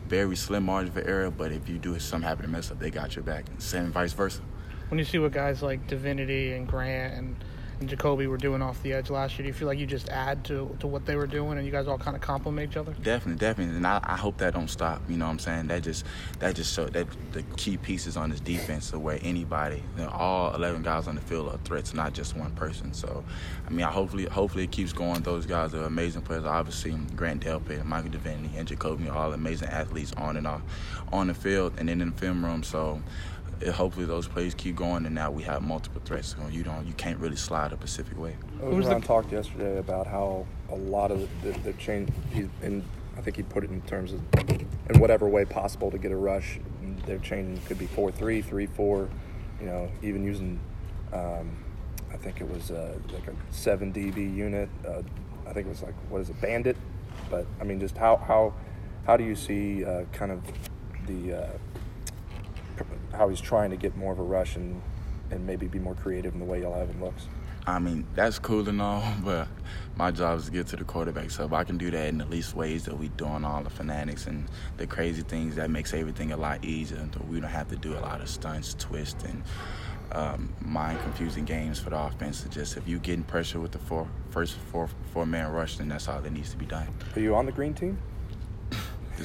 very 0.09 0.37
slim 0.37 0.65
margin 0.65 0.93
for 0.93 1.01
error, 1.01 1.31
but 1.31 1.53
if 1.53 1.69
you 1.69 1.79
do 1.79 1.99
some 1.99 2.21
happen 2.21 2.45
to 2.45 2.51
mess 2.51 2.71
up, 2.71 2.79
they 2.79 2.91
got 2.91 3.17
your 3.17 3.23
back, 3.23 3.49
and 3.49 3.63
same 3.63 3.93
vice 3.93 4.13
versa. 4.13 4.43
When 4.91 4.99
you 4.99 5.05
see 5.05 5.19
what 5.19 5.33
guys 5.33 5.63
like 5.63 5.87
Divinity 5.87 6.53
and 6.53 6.69
Grant 6.69 7.15
and 7.15 7.37
and 7.81 7.89
Jacoby 7.89 8.27
were 8.27 8.37
doing 8.37 8.63
off 8.63 8.83
the 8.83 8.93
edge 8.93 9.11
last 9.11 9.39
year? 9.39 9.45
Do 9.45 9.49
you 9.49 9.53
feel 9.53 9.69
like 9.69 9.79
you 9.79 9.87
just 9.87 10.09
add 10.09 10.45
to, 10.45 10.77
to 10.81 10.87
what 10.87 11.07
they 11.07 11.17
were 11.17 11.27
doing 11.27 11.59
and 11.59 11.67
you 11.67 11.73
guys 11.73 11.87
all 11.87 11.99
kind 11.99 12.17
of 12.17 12.23
complement 12.23 12.71
each 12.71 12.77
other? 12.77 12.93
Definitely, 13.03 13.39
definitely, 13.39 13.77
and 13.77 13.87
I, 13.87 14.01
I 14.03 14.17
hope 14.17 14.39
that 14.39 14.55
don't 14.55 14.69
stop. 14.69 15.03
You 15.09 15.17
know 15.17 15.27
what 15.27 15.33
I'm 15.33 15.39
saying? 15.39 15.67
That 15.69 15.83
just 15.83 16.05
that 16.39 16.55
just 16.55 16.75
show 16.75 16.87
that 16.87 17.07
the 17.33 17.43
key 17.57 17.77
pieces 17.77 18.17
on 18.17 18.31
this 18.31 18.41
defense 18.41 18.93
are 18.95 18.99
where 18.99 19.19
anybody, 19.23 19.83
you 19.97 20.05
know, 20.05 20.11
all 20.11 20.55
11 20.55 20.83
guys 20.83 21.07
on 21.09 21.15
the 21.15 21.21
field 21.21 21.49
are 21.49 21.59
threats, 21.59 21.95
not 21.95 22.13
just 22.13 22.37
one 22.37 22.53
person. 22.53 22.93
So, 22.93 23.25
I 23.67 23.71
mean, 23.71 23.85
I 23.85 23.91
hopefully 23.91 24.25
hopefully 24.27 24.65
it 24.65 24.71
keeps 24.71 24.93
going. 24.93 25.23
Those 25.23 25.47
guys 25.47 25.75
are 25.75 25.85
amazing 25.85 26.23
players. 26.23 26.45
Obviously, 26.45 26.93
um, 26.93 27.07
Grant 27.17 27.45
Delpit, 27.45 27.85
Michael 27.85 28.11
Divinity, 28.11 28.57
and 28.57 28.67
Jacoby 28.69 29.09
are 29.09 29.17
all 29.17 29.33
amazing 29.33 29.69
athletes 29.69 30.13
on 30.17 30.37
and 30.37 30.47
off 30.47 30.63
on 31.13 31.29
the 31.29 31.35
field 31.35 31.75
and 31.79 31.89
then 31.89 32.01
in 32.01 32.11
the 32.11 32.17
film 32.17 32.45
room. 32.45 32.63
So 32.63 33.01
it, 33.61 33.69
hopefully 33.69 34.07
those 34.07 34.29
plays 34.29 34.55
keep 34.55 34.77
going, 34.77 35.07
and 35.07 35.15
now 35.15 35.31
we 35.31 35.43
have 35.45 35.63
multiple 35.63 36.01
threats. 36.05 36.37
So 36.37 36.49
you 36.49 36.63
don't, 36.63 36.87
you 36.87 36.93
can't 36.95 37.19
really 37.19 37.37
slide 37.37 37.73
a 37.73 37.77
Pacific 37.77 38.19
way. 38.19 38.37
Ron 38.61 39.03
talked 39.03 39.33
yesterday 39.33 39.79
about 39.79 40.07
how 40.07 40.47
a 40.71 40.75
lot 40.75 41.11
of 41.11 41.21
the, 41.21 41.51
the, 41.51 41.59
the 41.61 41.73
change, 41.75 42.11
he, 42.33 42.49
and 42.63 42.83
I 43.17 43.21
think 43.21 43.37
he 43.37 43.43
put 43.43 43.65
it 43.65 43.71
in 43.71 43.81
terms 43.83 44.13
of 44.13 44.21
in 44.91 44.99
whatever 44.99 45.29
way 45.29 45.45
possible 45.45 45.91
to 45.91 45.99
get 45.99 46.13
a 46.13 46.17
rush. 46.17 46.59
Their 47.07 47.19
change 47.19 47.65
could 47.67 47.79
be 47.79 47.87
four 47.87 48.11
three, 48.11 48.43
three 48.43 48.67
four, 48.67 49.09
you 49.61 49.67
know, 49.67 49.91
even 50.03 50.25
using. 50.25 50.59
Um, 51.13 51.57
I 52.13 52.17
think 52.17 52.41
it 52.41 52.49
was 52.49 52.71
uh, 52.71 52.97
like 53.13 53.27
a 53.27 53.35
seven 53.51 53.93
DB 53.93 54.35
unit. 54.35 54.69
Uh, 54.87 55.03
I 55.47 55.53
think 55.53 55.67
it 55.67 55.71
was 55.71 55.83
like 55.83 55.95
what 56.09 56.21
is 56.21 56.31
it, 56.31 56.41
Bandit? 56.41 56.77
But 57.31 57.47
I 57.61 57.65
mean, 57.65 57.81
just 57.81 57.97
how 57.97 58.17
how 58.17 58.55
how 59.07 59.17
do 59.17 59.25
you 59.25 59.37
see 59.37 59.85
uh, 59.85 60.05
kind 60.13 60.33
of 60.33 60.43
the 61.07 61.45
uh, 61.45 61.51
how 63.15 63.29
he's 63.29 63.41
trying 63.41 63.71
to 63.71 63.77
get 63.77 63.97
more 63.97 64.13
of 64.13 64.19
a 64.19 64.23
rush 64.23 64.57
and 64.57 64.81
and 65.31 65.47
maybe 65.47 65.67
be 65.67 65.79
more 65.79 65.95
creative 65.95 66.35
in 66.35 66.39
the 66.39 66.45
way 66.45 66.61
y'all 66.61 66.79
have 66.79 66.89
him 66.89 67.03
looks. 67.03 67.27
I 67.67 67.79
mean, 67.79 68.07
that's 68.15 68.39
cool 68.39 68.69
and 68.69 68.81
all, 68.81 69.03
but 69.25 69.49
my 69.97 70.11
job 70.11 70.39
is 70.39 70.47
to 70.47 70.51
get 70.51 70.67
to 70.69 70.77
the 70.77 70.85
quarterback. 70.85 71.31
So 71.31 71.45
if 71.45 71.53
I 71.53 71.65
can 71.65 71.79
do 71.79 71.91
that 71.91 72.09
in 72.09 72.19
the 72.19 72.27
least 72.27 72.55
ways 72.55 72.85
that 72.85 72.99
we 72.99 73.09
doing 73.09 73.45
all 73.45 73.63
the 73.63 73.71
fanatics 73.71 74.27
and 74.27 74.47
the 74.77 74.87
crazy 74.87 75.23
things 75.23 75.57
that 75.57 75.71
makes 75.71 75.95
everything 75.95 76.33
a 76.33 76.37
lot 76.37 76.65
easier. 76.65 77.09
We 77.31 77.41
don't 77.41 77.51
have 77.51 77.69
to 77.69 77.77
do 77.77 77.95
a 77.97 78.01
lot 78.01 78.21
of 78.21 78.29
stunts, 78.29 78.75
twists, 78.75 79.25
and 79.25 79.43
um, 80.13 80.53
mind 80.61 81.01
confusing 81.01 81.45
games 81.45 81.81
for 81.81 81.91
the 81.91 81.99
offense. 81.99 82.45
It's 82.45 82.55
just 82.55 82.77
if 82.77 82.87
you 82.87 82.99
getting 82.99 83.25
pressure 83.25 83.61
with 83.61 83.73
the 83.73 83.79
four, 83.79 84.09
first 84.31 84.55
four 84.71 84.89
four 85.13 85.25
man 85.27 85.51
rush, 85.51 85.79
then 85.79 85.89
that's 85.89 86.09
all 86.09 86.21
that 86.21 86.33
needs 86.33 86.51
to 86.51 86.57
be 86.57 86.67
done. 86.67 86.89
Are 87.17 87.21
you 87.21 87.35
on 87.35 87.47
the 87.47 87.53
green 87.53 87.73
team? 87.75 87.99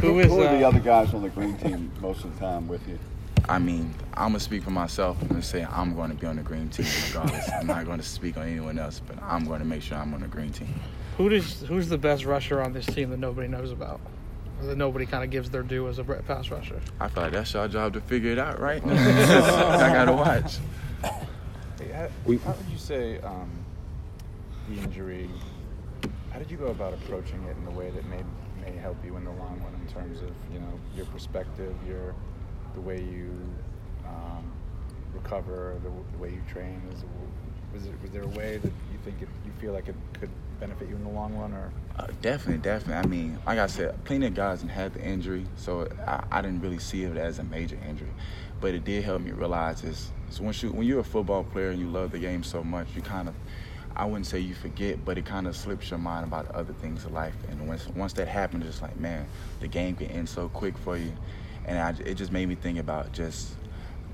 Who 0.00 0.18
is 0.18 0.26
Who 0.26 0.42
are 0.42 0.56
the 0.56 0.64
uh, 0.64 0.68
other 0.68 0.80
guys 0.80 1.14
on 1.14 1.22
the 1.22 1.30
green 1.30 1.56
team 1.56 1.90
most 2.00 2.24
of 2.24 2.34
the 2.34 2.40
time 2.40 2.68
with 2.68 2.86
you? 2.86 2.98
I 3.48 3.58
mean, 3.58 3.94
I'm 4.12 4.28
gonna 4.28 4.40
speak 4.40 4.62
for 4.62 4.70
myself. 4.70 5.16
I'm 5.22 5.28
gonna 5.28 5.42
say 5.42 5.64
I'm 5.64 5.94
going 5.94 6.10
to 6.10 6.16
be 6.16 6.26
on 6.26 6.36
the 6.36 6.42
green 6.42 6.68
team 6.68 6.86
regardless. 7.06 7.48
I'm 7.50 7.66
not 7.66 7.86
going 7.86 7.98
to 7.98 8.04
speak 8.04 8.36
on 8.36 8.46
anyone 8.46 8.78
else, 8.78 9.00
but 9.00 9.16
I'm 9.22 9.46
going 9.46 9.60
to 9.60 9.64
make 9.64 9.80
sure 9.80 9.96
I'm 9.96 10.12
on 10.12 10.20
the 10.20 10.28
green 10.28 10.52
team. 10.52 10.68
Who 11.16 11.30
does? 11.30 11.62
Who's 11.62 11.88
the 11.88 11.96
best 11.96 12.26
rusher 12.26 12.60
on 12.60 12.74
this 12.74 12.84
team 12.84 13.08
that 13.10 13.18
nobody 13.18 13.48
knows 13.48 13.72
about? 13.72 14.00
That 14.62 14.76
nobody 14.76 15.06
kind 15.06 15.24
of 15.24 15.30
gives 15.30 15.48
their 15.48 15.62
due 15.62 15.88
as 15.88 15.98
a 15.98 16.04
pass 16.04 16.50
rusher. 16.50 16.80
I 17.00 17.08
feel 17.08 17.22
like 17.22 17.32
that's 17.32 17.54
your 17.54 17.68
job 17.68 17.94
to 17.94 18.02
figure 18.02 18.32
it 18.32 18.38
out, 18.38 18.60
right? 18.60 18.82
I 18.86 19.90
gotta 19.92 20.12
watch. 20.12 20.58
Hey, 21.78 21.92
how, 21.92 22.08
how 22.44 22.52
would 22.52 22.68
you 22.70 22.76
say 22.76 23.18
um, 23.20 23.50
the 24.68 24.82
injury 24.82 25.30
how 26.32 26.38
did 26.38 26.50
you 26.50 26.56
go 26.56 26.66
about 26.66 26.94
approaching 26.94 27.42
it 27.44 27.56
in 27.56 27.66
a 27.66 27.76
way 27.76 27.90
that 27.90 28.04
may 28.06 28.22
may 28.60 28.76
help 28.78 28.96
you 29.04 29.16
in 29.16 29.24
the 29.24 29.30
long 29.30 29.60
run 29.62 29.74
in 29.80 29.92
terms 29.92 30.20
of 30.20 30.30
you 30.52 30.60
know 30.60 30.80
your 30.94 31.06
perspective, 31.06 31.74
your 31.86 32.14
the 32.74 32.80
way 32.80 33.00
you 33.00 33.30
um, 34.06 34.52
recover, 35.12 35.76
the, 35.82 35.90
the, 36.12 36.18
way 36.18 36.30
you 36.30 36.42
train? 36.50 36.80
Is, 36.92 37.04
was, 37.72 37.86
it, 37.86 37.94
was 38.02 38.10
there 38.10 38.22
a 38.22 38.28
way 38.28 38.58
that 38.58 38.72
you 38.92 38.98
think 39.04 39.20
it, 39.22 39.28
you 39.44 39.52
feel 39.60 39.72
like 39.72 39.88
it 39.88 39.94
could 40.14 40.30
benefit 40.60 40.88
you 40.88 40.96
in 40.96 41.04
the 41.04 41.10
long 41.10 41.34
run, 41.36 41.52
or? 41.52 41.70
Uh, 41.98 42.06
definitely, 42.22 42.62
definitely. 42.62 42.94
I 42.94 43.06
mean, 43.06 43.38
like 43.46 43.58
I 43.58 43.66
said, 43.66 44.02
plenty 44.04 44.26
of 44.26 44.34
guys 44.34 44.62
had 44.62 44.94
the 44.94 45.02
injury, 45.02 45.46
so 45.56 45.88
I, 46.06 46.24
I, 46.30 46.42
didn't 46.42 46.60
really 46.60 46.78
see 46.78 47.02
it 47.04 47.16
as 47.16 47.38
a 47.38 47.44
major 47.44 47.78
injury, 47.88 48.10
but 48.60 48.74
it 48.74 48.84
did 48.84 49.04
help 49.04 49.22
me 49.22 49.32
realize 49.32 49.82
this. 49.82 50.10
So 50.30 50.44
once 50.44 50.62
you 50.62 50.70
when 50.70 50.86
you're 50.86 51.00
a 51.00 51.04
football 51.04 51.44
player 51.44 51.70
and 51.70 51.80
you 51.80 51.88
love 51.88 52.12
the 52.12 52.18
game 52.18 52.42
so 52.42 52.62
much, 52.62 52.88
you 52.94 53.02
kind 53.02 53.28
of 53.28 53.34
I 53.98 54.04
wouldn't 54.04 54.26
say 54.26 54.38
you 54.38 54.54
forget, 54.54 55.04
but 55.04 55.18
it 55.18 55.24
kind 55.24 55.48
of 55.48 55.56
slips 55.56 55.90
your 55.90 55.98
mind 55.98 56.24
about 56.24 56.50
other 56.54 56.72
things 56.72 57.04
in 57.04 57.12
life. 57.12 57.34
And 57.48 57.66
once 57.66 57.86
once 57.88 58.12
that 58.14 58.28
happens, 58.28 58.64
it's 58.66 58.80
like, 58.80 58.96
man, 58.98 59.26
the 59.60 59.66
game 59.66 59.96
can 59.96 60.06
end 60.08 60.28
so 60.28 60.48
quick 60.48 60.78
for 60.78 60.96
you. 60.96 61.12
And 61.66 61.78
I, 61.78 61.90
it 62.08 62.14
just 62.14 62.30
made 62.32 62.48
me 62.48 62.54
think 62.54 62.78
about 62.78 63.12
just 63.12 63.54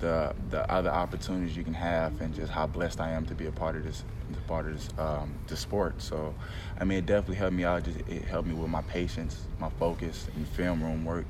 the 0.01 0.35
the 0.51 0.71
other 0.73 0.91
opportunities 0.91 1.57
you 1.57 1.65
can 1.65 1.75
have, 1.75 2.19
and 2.23 2.35
just 2.35 2.51
how 2.51 2.67
blessed 2.67 3.01
I 3.01 3.11
am 3.11 3.27
to 3.27 3.35
be 3.35 3.47
a 3.47 3.53
part 3.53 3.77
of 3.77 3.85
this 3.85 4.05
part 4.47 4.67
of 4.67 4.73
this 4.73 4.89
um, 4.99 5.35
the 5.49 5.57
sport. 5.57 6.01
So, 6.01 6.35
I 6.81 6.85
mean, 6.85 6.99
it 6.99 7.07
definitely 7.07 7.37
helped 7.37 7.55
me 7.55 7.65
out. 7.65 7.85
Just 7.85 7.99
it 8.09 8.25
helped 8.25 8.49
me 8.49 8.55
with 8.55 8.71
my 8.71 8.83
patience, 8.83 9.43
my 9.61 9.69
focus, 9.79 10.29
and 10.35 10.49
film 10.49 10.83
room 10.83 11.05
work. 11.05 11.27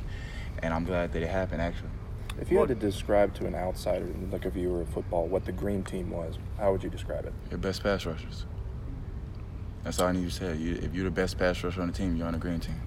And 0.62 0.72
I'm 0.72 0.84
glad 0.84 1.12
that 1.12 1.22
it 1.22 1.28
happened 1.28 1.60
actually. 1.60 1.90
If 2.40 2.50
you 2.50 2.58
had 2.58 2.68
to 2.68 2.74
describe 2.74 3.34
to 3.34 3.46
an 3.46 3.54
outsider, 3.54 4.08
like 4.32 4.44
a 4.44 4.50
viewer 4.50 4.80
of 4.80 4.88
football, 4.88 5.26
what 5.26 5.44
the 5.44 5.52
green 5.52 5.84
team 5.84 6.10
was, 6.10 6.38
how 6.58 6.72
would 6.72 6.82
you 6.82 6.90
describe 6.90 7.26
it? 7.26 7.32
Your 7.50 7.58
best 7.58 7.82
pass 7.82 8.04
rushers. 8.06 8.46
That's 9.84 10.00
all 10.00 10.08
I 10.08 10.12
need 10.12 10.24
to 10.24 10.30
say. 10.30 10.56
You, 10.56 10.74
if 10.82 10.94
you're 10.94 11.04
the 11.04 11.10
best 11.10 11.38
pass 11.38 11.62
rusher 11.62 11.80
on 11.80 11.86
the 11.88 11.92
team, 11.92 12.16
you're 12.16 12.26
on 12.26 12.32
the 12.32 12.38
green 12.38 12.58
team. 12.58 12.80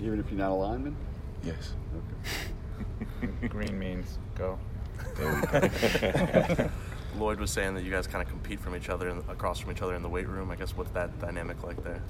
Even 0.00 0.18
if 0.20 0.28
you're 0.30 0.38
not 0.38 0.50
a 0.50 0.54
lineman? 0.54 0.96
Yes. 1.42 1.72
Okay. 3.22 3.48
green 3.48 3.78
means 3.78 4.18
go. 4.34 4.58
Lloyd 7.16 7.38
was 7.38 7.50
saying 7.50 7.74
that 7.74 7.82
you 7.84 7.90
guys 7.90 8.06
kind 8.06 8.22
of 8.22 8.28
compete 8.28 8.60
from 8.60 8.74
each 8.74 8.88
other, 8.88 9.08
across 9.28 9.60
from 9.60 9.70
each 9.70 9.82
other 9.82 9.94
in 9.94 10.02
the 10.02 10.08
weight 10.08 10.28
room. 10.28 10.50
I 10.50 10.56
guess 10.56 10.76
what's 10.76 10.90
that 10.90 11.18
dynamic 11.20 11.62
like 11.62 11.82
there? 11.84 12.02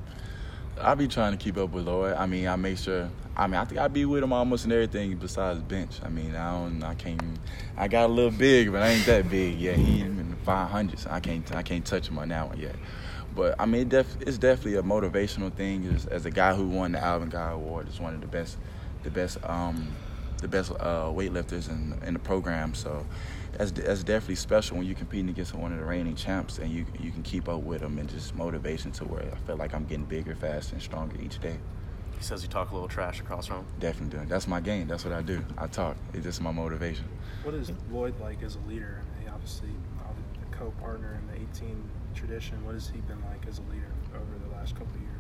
I 0.81 0.95
be 0.95 1.07
trying 1.07 1.33
to 1.33 1.39
keep 1.39 1.57
up 1.57 1.71
with 1.71 1.87
Lloyd. 1.87 2.15
I 2.15 2.27
mean, 2.27 2.47
I 2.49 2.57
make 2.57 2.79
sure. 2.79 3.09
I 3.37 3.47
mean, 3.47 3.57
I 3.57 3.65
think 3.65 3.81
I 3.81 3.89
be 3.89 4.05
with 4.05 4.23
him 4.23 4.33
almost 4.33 4.65
in 4.65 4.73
everything 4.73 5.17
besides 5.17 5.61
bench. 5.61 5.99
I 6.03 6.09
mean, 6.09 6.35
I 6.35 6.53
don't. 6.53 6.83
I 6.83 6.95
can't. 6.95 7.23
I 7.77 7.89
got 7.89 8.07
a 8.07 8.13
little 8.13 8.31
big, 8.31 8.73
but 8.73 8.83
I 8.83 8.89
ain't 8.89 9.07
that 9.07 9.31
big 9.31 9.59
yet. 9.59 9.77
He 9.77 10.01
in 10.01 10.31
the 10.31 10.37
500s. 10.37 11.11
I 11.11 11.21
can't. 11.21 11.55
I 11.55 11.63
can't 11.63 11.85
touch 11.85 12.09
him 12.09 12.19
on 12.19 12.29
that 12.29 12.49
one 12.49 12.59
yet. 12.59 12.77
But 13.35 13.57
I 13.59 13.67
mean, 13.67 13.83
it 13.83 13.89
def, 13.89 14.17
it's 14.21 14.39
definitely 14.39 14.77
a 14.77 14.83
motivational 14.83 15.53
thing. 15.53 15.87
As, 15.95 16.07
as, 16.07 16.27
a 16.27 16.31
guy 16.31 16.55
who 16.55 16.69
won 16.69 16.93
the 16.93 17.03
Alvin 17.03 17.31
Roy 17.31 17.41
Award, 17.41 17.89
it's 17.89 17.99
one 17.99 18.15
of 18.15 18.21
the 18.21 18.29
best, 18.29 18.57
the 19.03 19.11
best, 19.11 19.39
um, 19.45 19.89
the 20.39 20.49
best 20.49 20.71
uh, 20.73 21.07
weightlifters 21.07 21.69
in 21.69 21.99
in 22.07 22.15
the 22.15 22.21
program. 22.21 22.75
So 22.75 23.05
that's 23.59 23.73
that's 23.73 24.03
definitely 24.03 24.35
special 24.37 24.77
when 24.77 24.87
you're 24.87 24.97
competing 24.97 25.29
against 25.29 25.55
one 25.55 25.73
of 25.73 25.79
the 25.79 25.85
reigning 25.85 26.17
champs 26.17 26.59
and 26.59 26.71
you 26.71 26.87
you 27.01 27.11
can 27.11 27.23
keep 27.23 27.49
up 27.49 27.63
with 27.63 27.81
them 27.81 27.99
and 27.99 28.09
just 28.09 28.35
motivation 28.35 28.91
to 28.93 29.05
where 29.05 29.23
I 29.23 29.37
feel 29.47 29.57
like 29.57 29.75
I'm 29.75 29.85
getting 29.85 30.05
bigger, 30.05 30.35
faster, 30.35 30.75
and 30.75 30.83
stronger 30.83 31.17
each 31.21 31.41
day. 31.41 31.57
He 32.19 32.23
says 32.23 32.43
you 32.43 32.49
talk 32.49 32.71
a 32.71 32.75
little 32.75 32.89
trash 32.89 33.21
across 33.21 33.47
from 33.47 33.59
him. 33.59 33.67
Definitely 33.81 34.17
doing. 34.17 34.29
That's 34.29 34.47
my 34.47 34.61
game. 34.61 34.89
That's 34.89 35.05
what 35.05 35.13
I 35.13 35.23
do. 35.23 35.45
I 35.59 35.67
talk. 35.67 35.97
It's 36.13 36.25
just 36.25 36.41
my 36.41 36.53
motivation. 36.53 37.05
What 37.43 37.55
is 37.55 37.71
Lloyd 37.91 38.19
like 38.21 38.43
as 38.43 38.57
a 38.57 38.69
leader? 38.69 39.03
I 39.03 39.21
mean, 39.21 39.29
obviously, 39.33 39.71
a 40.43 40.57
co-partner 40.57 41.21
in 41.21 41.27
the 41.27 41.49
18 41.57 41.83
tradition. 42.15 42.65
What 42.65 42.75
has 42.75 42.89
he 42.89 43.01
been 43.03 43.23
like 43.31 43.47
as 43.49 43.59
a 43.59 43.63
leader 43.63 43.91
over 44.15 44.39
the 44.49 44.55
last 44.55 44.75
couple 44.75 44.95
of 44.95 45.03
years? 45.03 45.14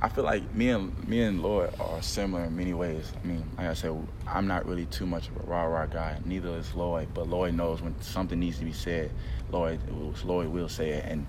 I 0.00 0.08
feel 0.08 0.22
like 0.22 0.54
me 0.54 0.68
and 0.68 1.08
me 1.08 1.22
and 1.22 1.42
Lloyd 1.42 1.74
are 1.80 2.00
similar 2.02 2.44
in 2.44 2.56
many 2.56 2.72
ways. 2.72 3.12
I 3.20 3.26
mean, 3.26 3.44
like 3.56 3.66
I 3.66 3.74
said, 3.74 3.96
I'm 4.28 4.46
not 4.46 4.64
really 4.64 4.86
too 4.86 5.06
much 5.06 5.28
of 5.28 5.36
a 5.36 5.40
rah 5.40 5.64
rah 5.64 5.86
guy. 5.86 6.18
Neither 6.24 6.50
is 6.50 6.72
Lloyd, 6.74 7.08
but 7.14 7.28
Lloyd 7.28 7.54
knows 7.54 7.82
when 7.82 8.00
something 8.00 8.38
needs 8.38 8.58
to 8.58 8.64
be 8.64 8.72
said. 8.72 9.10
Lloyd, 9.50 9.80
Lloyd 10.24 10.48
will 10.48 10.68
say 10.68 10.90
it, 10.90 11.04
and 11.04 11.26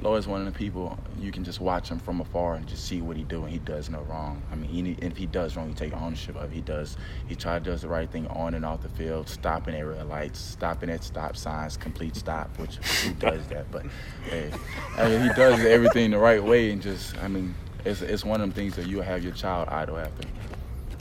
Lloyd's 0.00 0.26
one 0.26 0.40
of 0.40 0.46
the 0.46 0.58
people 0.58 0.98
you 1.18 1.30
can 1.30 1.44
just 1.44 1.60
watch 1.60 1.90
him 1.90 1.98
from 1.98 2.22
afar 2.22 2.54
and 2.54 2.66
just 2.66 2.86
see 2.86 3.02
what 3.02 3.18
he 3.18 3.22
do, 3.24 3.42
and 3.42 3.50
he 3.50 3.58
does 3.58 3.90
no 3.90 4.00
wrong. 4.02 4.42
I 4.50 4.54
mean, 4.54 4.70
he, 4.70 4.96
if 5.04 5.14
he 5.18 5.26
does 5.26 5.54
wrong, 5.54 5.68
he 5.68 5.74
take 5.74 5.92
ownership 5.92 6.36
of 6.36 6.50
it. 6.50 6.54
He 6.54 6.62
does. 6.62 6.96
He 7.26 7.34
try 7.34 7.58
to 7.58 7.64
does 7.64 7.82
the 7.82 7.88
right 7.88 8.10
thing 8.10 8.26
on 8.28 8.54
and 8.54 8.64
off 8.64 8.82
the 8.82 8.88
field, 8.88 9.28
stopping 9.28 9.74
at 9.74 9.82
red 9.82 10.06
lights, 10.08 10.38
stopping 10.38 10.88
at 10.88 11.04
stop 11.04 11.36
signs, 11.36 11.76
complete 11.76 12.16
stop, 12.16 12.56
which 12.58 12.76
who 12.76 13.12
does 13.14 13.46
that? 13.48 13.70
But 13.70 13.84
hey, 14.24 14.50
I 14.96 15.08
mean, 15.08 15.20
he 15.20 15.28
does 15.34 15.60
everything 15.60 16.12
the 16.12 16.18
right 16.18 16.42
way, 16.42 16.70
and 16.70 16.80
just 16.80 17.14
I 17.18 17.28
mean 17.28 17.54
it's 17.86 18.02
it's 18.02 18.24
one 18.24 18.40
of 18.40 18.40
them 18.40 18.52
things 18.52 18.74
that 18.76 18.86
you 18.86 19.00
have 19.00 19.22
your 19.22 19.32
child 19.32 19.68
idol 19.68 19.98
after. 19.98 20.28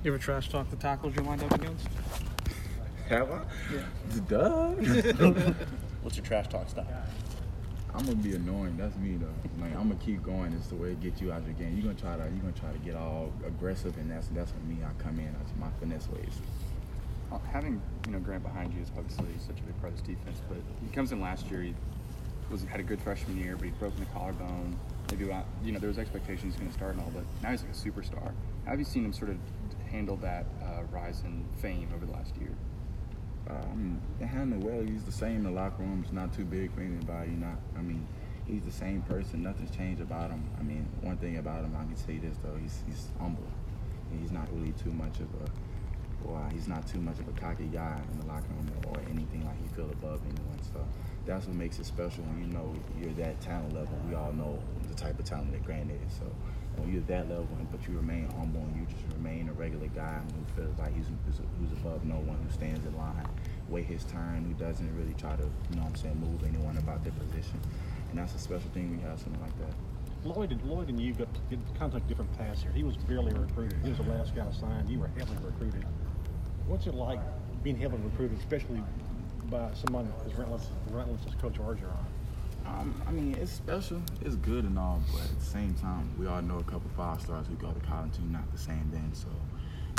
You 0.03 0.13
ever 0.13 0.19
trash 0.19 0.49
talk 0.49 0.69
the 0.69 0.75
tackles 0.75 1.15
you 1.15 1.23
wind 1.23 1.43
up 1.43 1.51
against? 1.53 1.87
Have 3.09 3.31
I? 3.31 3.41
Yeah. 3.73 4.21
Duh. 4.27 4.69
What's 6.01 6.17
your 6.17 6.25
trash 6.25 6.47
talk 6.47 6.69
style? 6.69 6.87
I'm 7.93 8.05
gonna 8.05 8.17
be 8.17 8.35
annoying. 8.35 8.77
That's 8.77 8.95
me 8.97 9.15
though. 9.15 9.27
Like 9.59 9.75
I'm 9.75 9.89
gonna 9.89 9.95
keep 9.95 10.21
going. 10.21 10.53
It's 10.53 10.67
the 10.67 10.75
way 10.75 10.89
it 10.89 11.01
gets 11.01 11.21
you 11.21 11.31
out 11.31 11.39
of 11.39 11.47
the 11.47 11.53
game. 11.53 11.73
You're 11.75 11.93
gonna 11.93 11.99
try 11.99 12.15
to 12.17 12.31
you're 12.31 12.41
gonna 12.41 12.53
try 12.53 12.71
to 12.71 12.79
get 12.79 12.95
all 12.95 13.33
aggressive, 13.47 13.97
and 13.97 14.11
that's 14.11 14.27
that's 14.27 14.51
when 14.53 14.77
me 14.77 14.83
I 14.83 14.91
come 15.01 15.19
in. 15.19 15.33
That's 15.39 15.51
my 15.59 15.67
finesse 15.79 16.07
ways. 16.09 16.39
Having 17.51 17.81
you 18.05 18.13
know 18.13 18.19
Grant 18.19 18.43
behind 18.43 18.73
you 18.73 18.81
is 18.81 18.91
obviously 18.97 19.25
such 19.39 19.59
a 19.59 19.63
big 19.63 19.79
part 19.81 19.93
of 19.93 19.99
this 19.99 20.15
defense, 20.15 20.41
but 20.47 20.57
he 20.81 20.93
comes 20.93 21.11
in 21.11 21.19
last 21.19 21.49
year. 21.49 21.63
He 21.63 21.73
was 22.51 22.63
had 22.63 22.79
a 22.79 22.83
good 22.83 23.01
freshman 23.01 23.37
year, 23.37 23.55
but 23.55 23.65
he'd 23.65 23.79
broken 23.79 23.99
the 23.99 24.05
collarbone 24.07 24.77
maybe 25.11 25.31
you 25.63 25.71
know 25.71 25.79
there 25.79 25.89
was 25.89 25.97
expectations 25.97 26.53
he's 26.53 26.55
going 26.55 26.67
to 26.67 26.73
start 26.73 26.93
and 26.93 27.01
all, 27.01 27.11
but 27.13 27.23
now 27.41 27.51
he's 27.51 27.63
like 27.63 27.71
a 27.71 27.73
superstar. 27.73 28.31
How 28.65 28.71
have 28.71 28.79
you 28.79 28.85
seen 28.85 29.05
him 29.05 29.13
sort 29.13 29.31
of 29.31 29.37
handle 29.91 30.17
that 30.17 30.45
uh, 30.63 30.83
rise 30.91 31.21
in 31.23 31.45
fame 31.61 31.89
over 31.95 32.05
the 32.05 32.11
last 32.11 32.35
year? 32.37 32.51
Um, 33.49 34.01
and 34.19 34.29
handling 34.29 34.61
well. 34.61 34.83
He's 34.83 35.03
the 35.03 35.11
same 35.11 35.37
in 35.37 35.43
the 35.43 35.51
locker 35.51 35.83
room. 35.83 36.01
It's 36.03 36.13
not 36.13 36.33
too 36.33 36.45
big 36.45 36.73
for 36.73 36.81
anybody. 36.81 37.29
Not, 37.31 37.59
I 37.77 37.81
mean, 37.81 38.07
he's 38.47 38.63
the 38.63 38.71
same 38.71 39.03
person. 39.03 39.43
Nothing's 39.43 39.75
changed 39.75 40.01
about 40.01 40.31
him. 40.31 40.43
I 40.59 40.63
mean, 40.63 40.87
one 41.01 41.17
thing 41.17 41.37
about 41.37 41.63
him, 41.63 41.75
I 41.79 41.83
can 41.83 41.95
say 41.95 42.17
this 42.17 42.37
though, 42.43 42.57
he's 42.59 42.81
he's 42.87 43.09
humble. 43.19 43.47
He's 44.19 44.31
not 44.31 44.47
really 44.53 44.71
too 44.83 44.91
much 44.91 45.19
of 45.19 45.27
a, 45.41 46.27
well, 46.27 46.49
he's 46.53 46.67
not 46.67 46.87
too 46.87 46.99
much 46.99 47.19
of 47.19 47.27
a 47.27 47.31
cocky 47.33 47.65
guy 47.65 47.99
in 48.11 48.19
the 48.19 48.25
locker 48.27 48.47
room 48.49 48.71
or 48.87 48.99
anything 49.11 49.45
like 49.45 49.61
he 49.61 49.67
feel 49.75 49.89
above 49.91 50.21
anyone. 50.23 50.59
So 50.73 50.85
that's 51.25 51.47
what 51.47 51.55
makes 51.55 51.79
it 51.79 51.85
special 51.85 52.23
when 52.23 52.39
you 52.39 52.53
know 52.53 52.73
you're 52.99 53.13
that 53.13 53.39
talent 53.41 53.73
level. 53.73 53.97
We 54.07 54.15
all 54.15 54.31
know 54.33 54.59
the 54.87 54.93
type 54.93 55.17
of 55.19 55.25
talent 55.25 55.51
that 55.53 55.63
Grant 55.65 55.89
is. 55.91 56.13
So 56.19 56.25
when 56.77 56.91
you're 56.91 57.01
that 57.03 57.29
level, 57.29 57.47
but 57.71 57.87
you 57.87 57.95
remain 57.95 58.29
humble 58.31 58.61
and 58.61 58.75
you 58.75 58.85
just 58.85 59.03
remain 59.17 59.49
a 59.49 59.53
regular 59.53 59.87
guy 59.87 60.19
who 60.21 60.61
feels 60.61 60.77
like 60.77 60.95
he's 60.95 61.07
who's 61.59 61.71
above 61.79 62.05
no 62.05 62.15
one, 62.15 62.37
who 62.43 62.51
stands 62.53 62.85
in 62.85 62.95
line, 62.97 63.27
wait 63.69 63.85
his 63.85 64.03
turn, 64.05 64.45
who 64.45 64.53
doesn't 64.63 64.95
really 64.95 65.15
try 65.15 65.35
to, 65.35 65.43
you 65.43 65.75
know 65.75 65.83
what 65.83 65.89
I'm 65.89 65.95
saying, 65.95 66.19
move 66.19 66.43
anyone 66.43 66.77
about 66.77 67.03
their 67.03 67.13
position. 67.13 67.59
And 68.09 68.19
that's 68.19 68.35
a 68.35 68.39
special 68.39 68.69
thing 68.73 68.91
when 68.91 68.99
you 68.99 69.07
have 69.07 69.19
something 69.19 69.41
like 69.41 69.57
that. 69.59 69.73
Lloyd 70.25 70.51
and 70.51 70.63
Lloyd 70.63 70.89
and 70.89 70.99
you 70.99 71.13
got 71.13 71.27
kind 71.77 71.89
of 71.89 71.93
like 71.93 72.07
different 72.07 72.35
paths 72.37 72.61
here. 72.61 72.71
He 72.71 72.83
was 72.83 72.97
barely 72.97 73.33
recruited. 73.33 73.77
He 73.83 73.89
was 73.89 73.99
the 73.99 74.09
last 74.09 74.35
guy 74.35 74.45
signed. 74.51 74.89
You 74.89 74.99
were 74.99 75.09
heavily 75.17 75.37
recruited. 75.43 75.85
What's 76.67 76.87
it 76.87 76.95
like 76.95 77.19
being 77.63 77.77
heavily 77.77 78.01
recruited, 78.01 78.37
especially 78.39 78.81
by 79.49 79.69
someone 79.73 80.11
as 80.25 80.33
relentless, 80.33 80.67
relentless 80.89 81.21
as 81.27 81.35
Coach 81.35 81.55
Orgeron? 81.55 81.91
Um, 82.65 82.99
I 83.07 83.11
mean, 83.11 83.35
it's 83.35 83.51
special. 83.51 84.01
It's 84.21 84.35
good 84.35 84.63
and 84.63 84.77
all, 84.79 85.01
but 85.11 85.21
at 85.21 85.39
the 85.39 85.45
same 85.45 85.73
time, 85.75 86.09
we 86.17 86.25
all 86.27 86.41
know 86.41 86.57
a 86.57 86.63
couple 86.63 86.89
five 86.97 87.21
stars 87.21 87.47
who 87.47 87.55
go 87.55 87.71
to 87.71 87.79
college 87.81 88.17
and 88.17 88.31
not 88.31 88.51
the 88.51 88.57
same 88.57 88.89
thing. 88.91 89.11
So, 89.13 89.27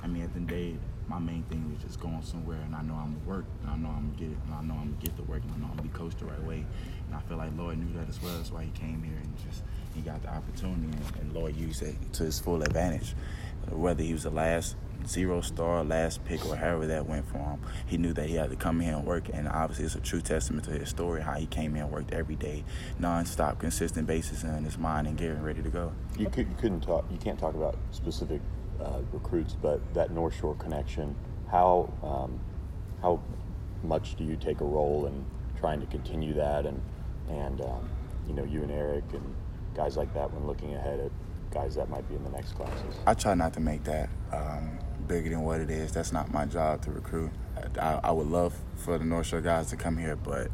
I 0.03 0.09
mean, 0.09 0.23
at 0.23 0.33
the 0.33 0.41
end 0.41 0.51
of 0.51 0.57
the 0.57 0.63
day, 0.73 0.77
my 1.09 1.21
main 1.21 1.45
thing 1.45 1.73
is 1.77 1.85
just 1.85 2.01
going 2.01 2.23
somewhere, 2.23 2.59
and 2.65 2.75
I 2.75 2.83
know 2.83 2.95
I'm 2.95 3.15
gonna 3.15 3.27
work, 3.27 3.45
and 3.63 3.71
I 3.71 3.77
know 3.77 3.89
I'm 3.89 4.11
gonna 4.11 4.19
get 4.19 4.31
it, 4.33 4.39
and 4.47 4.55
I 4.55 4.63
know 4.63 4.75
I'm 4.75 4.91
gonna 4.91 5.03
get 5.03 5.17
the 5.17 5.23
work, 5.23 5.43
and 5.43 5.53
I 5.55 5.59
know 5.59 5.67
I'm 5.71 5.77
gonna 5.77 5.89
be 5.89 5.97
coached 5.97 6.19
the 6.19 6.25
right 6.25 6.43
way. 6.43 6.67
And 7.07 7.15
I 7.15 7.21
feel 7.21 7.37
like 7.37 7.57
Lloyd 7.57 7.79
knew 7.79 7.97
that 7.99 8.09
as 8.09 8.21
well. 8.21 8.37
That's 8.37 8.51
why 8.51 8.65
he 8.65 8.71
came 8.71 9.03
here 9.05 9.17
and 9.17 9.33
just 9.47 9.63
he 9.95 10.01
got 10.01 10.23
the 10.23 10.35
opportunity, 10.35 10.83
and, 10.85 11.21
and 11.21 11.33
Lloyd 11.33 11.57
used 11.57 11.83
it 11.83 11.95
to 12.15 12.25
his 12.25 12.41
full 12.41 12.63
advantage. 12.63 13.15
Whether 13.71 14.03
he 14.03 14.13
was 14.13 14.25
the 14.25 14.31
last 14.31 14.77
zero 15.09 15.41
star, 15.41 15.85
last 15.85 16.25
pick, 16.25 16.45
or 16.47 16.57
however 16.57 16.87
that 16.87 17.07
went 17.07 17.27
for 17.29 17.39
him. 17.39 17.61
He 17.87 17.97
knew 17.97 18.13
that 18.13 18.29
he 18.29 18.35
had 18.35 18.51
to 18.51 18.57
come 18.57 18.81
here 18.81 18.97
and 18.97 19.05
work, 19.05 19.29
and 19.33 19.49
obviously 19.49 19.85
it's 19.85 19.95
a 19.95 20.01
true 20.01 20.21
testament 20.21 20.65
to 20.65 20.73
his 20.73 20.89
story 20.89 21.23
how 21.23 21.35
he 21.35 21.47
came 21.47 21.75
here 21.75 21.85
and 21.85 21.93
worked 21.93 22.13
every 22.13 22.37
day, 22.37 22.65
non-stop, 22.99 23.59
consistent 23.59 24.07
basis 24.07 24.43
in 24.43 24.65
his 24.65 24.79
mind 24.79 25.07
and 25.07 25.17
getting 25.17 25.43
ready 25.43 25.63
to 25.63 25.69
go. 25.69 25.93
You, 26.19 26.29
could, 26.29 26.49
you 26.49 26.57
couldn't 26.59 26.81
talk. 26.81 27.05
You 27.11 27.19
can't 27.19 27.39
talk 27.39 27.55
about 27.55 27.77
specific 27.91 28.41
uh, 28.81 29.01
recruits, 29.13 29.55
but 29.55 29.81
that 29.95 30.11
North 30.11 30.39
Shore 30.39 30.55
connection. 30.57 31.15
How 31.51 31.93
um, 32.03 32.41
how 33.03 33.21
much 33.83 34.17
do 34.17 34.25
you 34.25 34.37
take 34.37 34.61
a 34.61 34.65
role 34.65 35.07
in 35.07 35.25
trying 35.59 35.81
to 35.81 35.87
continue 35.87 36.35
that, 36.35 36.67
and 36.67 36.81
and 37.29 37.61
um, 37.61 37.89
you 38.27 38.35
know 38.35 38.45
you 38.45 38.63
and 38.63 38.71
Eric 38.71 39.05
and 39.13 39.35
guys 39.75 39.97
like 39.97 40.13
that 40.15 40.33
when 40.33 40.47
looking 40.47 40.75
ahead 40.75 41.01
at 41.01 41.11
guys 41.53 41.75
that 41.77 41.89
might 41.89 42.09
be 42.09 42.15
in 42.15 42.25
the 42.25 42.31
next 42.31 42.53
classes? 42.53 42.97
I 43.07 43.15
try 43.15 43.35
not 43.35 43.53
to 43.55 43.61
make 43.61 43.85
that 43.85 44.09
um, 44.33 44.79
bigger 45.09 45.31
than 45.31 45.43
what 45.43 45.61
it 45.61 45.71
is. 45.71 45.93
That's 45.93 46.13
not 46.13 46.33
my 46.33 46.47
job 46.47 46.83
to 46.83 46.91
recruit. 46.91 47.31
I, 47.81 48.01
I, 48.05 48.11
would 48.11 48.27
love 48.27 48.55
for 48.77 48.99
the 48.99 49.05
North 49.05 49.27
Shore 49.27 49.41
guys 49.41 49.71
to 49.71 49.77
come 49.77 49.97
here, 49.97 50.17
but 50.17 50.49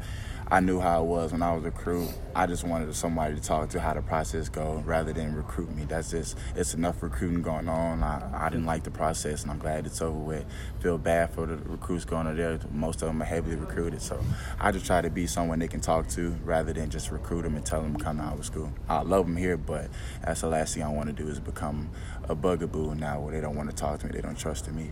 I 0.47 0.59
knew 0.59 0.79
how 0.79 1.01
it 1.01 1.05
was 1.05 1.31
when 1.31 1.41
I 1.41 1.55
was 1.55 1.65
a 1.65 1.71
crew. 1.71 2.07
I 2.35 2.47
just 2.47 2.63
wanted 2.63 2.93
somebody 2.95 3.35
to 3.35 3.41
talk 3.41 3.69
to 3.69 3.79
how 3.79 3.93
the 3.93 4.01
process 4.01 4.49
go 4.49 4.83
rather 4.85 5.13
than 5.13 5.35
recruit 5.35 5.73
me. 5.75 5.85
That's 5.85 6.11
just 6.11 6.37
it's 6.55 6.73
enough 6.73 7.01
recruiting 7.01 7.41
going 7.41 7.67
on. 7.67 8.03
I, 8.03 8.45
I 8.45 8.49
didn't 8.49 8.65
like 8.65 8.83
the 8.83 8.91
process, 8.91 9.43
and 9.43 9.51
I'm 9.51 9.57
glad 9.57 9.85
it's 9.85 10.01
over 10.01 10.17
with. 10.17 10.45
Feel 10.79 10.97
bad 10.97 11.31
for 11.31 11.45
the 11.45 11.57
recruits 11.57 12.05
going 12.05 12.33
there. 12.35 12.59
Most 12.71 13.01
of 13.01 13.07
them 13.07 13.21
are 13.21 13.25
heavily 13.25 13.55
recruited, 13.55 14.01
so 14.01 14.19
I 14.59 14.71
just 14.71 14.85
try 14.85 15.01
to 15.01 15.09
be 15.09 15.27
someone 15.27 15.59
they 15.59 15.67
can 15.67 15.81
talk 15.81 16.07
to 16.09 16.35
rather 16.43 16.73
than 16.73 16.89
just 16.89 17.11
recruit 17.11 17.43
them 17.43 17.55
and 17.55 17.65
tell 17.65 17.81
them 17.81 17.95
to 17.95 18.03
come 18.03 18.19
out 18.19 18.37
our 18.37 18.43
school. 18.43 18.71
I 18.89 19.01
love 19.01 19.25
them 19.25 19.37
here, 19.37 19.57
but 19.57 19.89
that's 20.23 20.41
the 20.41 20.47
last 20.47 20.73
thing 20.73 20.83
I 20.83 20.89
want 20.89 21.07
to 21.07 21.13
do 21.13 21.29
is 21.29 21.39
become 21.39 21.89
a 22.29 22.35
bugaboo 22.35 22.95
now 22.95 23.19
where 23.19 23.33
they 23.33 23.41
don't 23.41 23.55
want 23.55 23.69
to 23.69 23.75
talk 23.75 23.99
to 23.99 24.05
me, 24.05 24.13
they 24.13 24.21
don't 24.21 24.37
trust 24.37 24.67
in 24.67 24.75
me. 24.75 24.91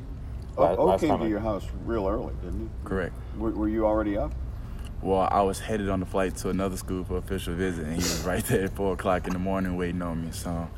Oh, 0.57 0.91
O 0.91 0.97
came 0.97 1.17
to 1.17 1.27
your 1.27 1.39
house 1.39 1.65
real 1.85 2.07
early, 2.07 2.33
didn't 2.41 2.59
he? 2.61 2.69
Correct. 2.83 3.13
Were, 3.37 3.51
were 3.51 3.69
you 3.69 3.85
already 3.85 4.17
up? 4.17 4.33
Well, 5.01 5.27
I 5.31 5.41
was 5.41 5.59
headed 5.59 5.89
on 5.89 5.99
the 5.99 6.05
flight 6.05 6.35
to 6.37 6.49
another 6.49 6.77
school 6.77 7.03
for 7.03 7.17
official 7.17 7.55
visit, 7.55 7.85
and 7.85 7.93
he 7.93 7.97
was 7.97 8.21
right 8.23 8.43
there 8.45 8.65
at 8.65 8.75
four 8.75 8.93
o'clock 8.93 9.27
in 9.27 9.33
the 9.33 9.39
morning 9.39 9.75
waiting 9.77 10.01
on 10.01 10.25
me. 10.25 10.31
So, 10.31 10.69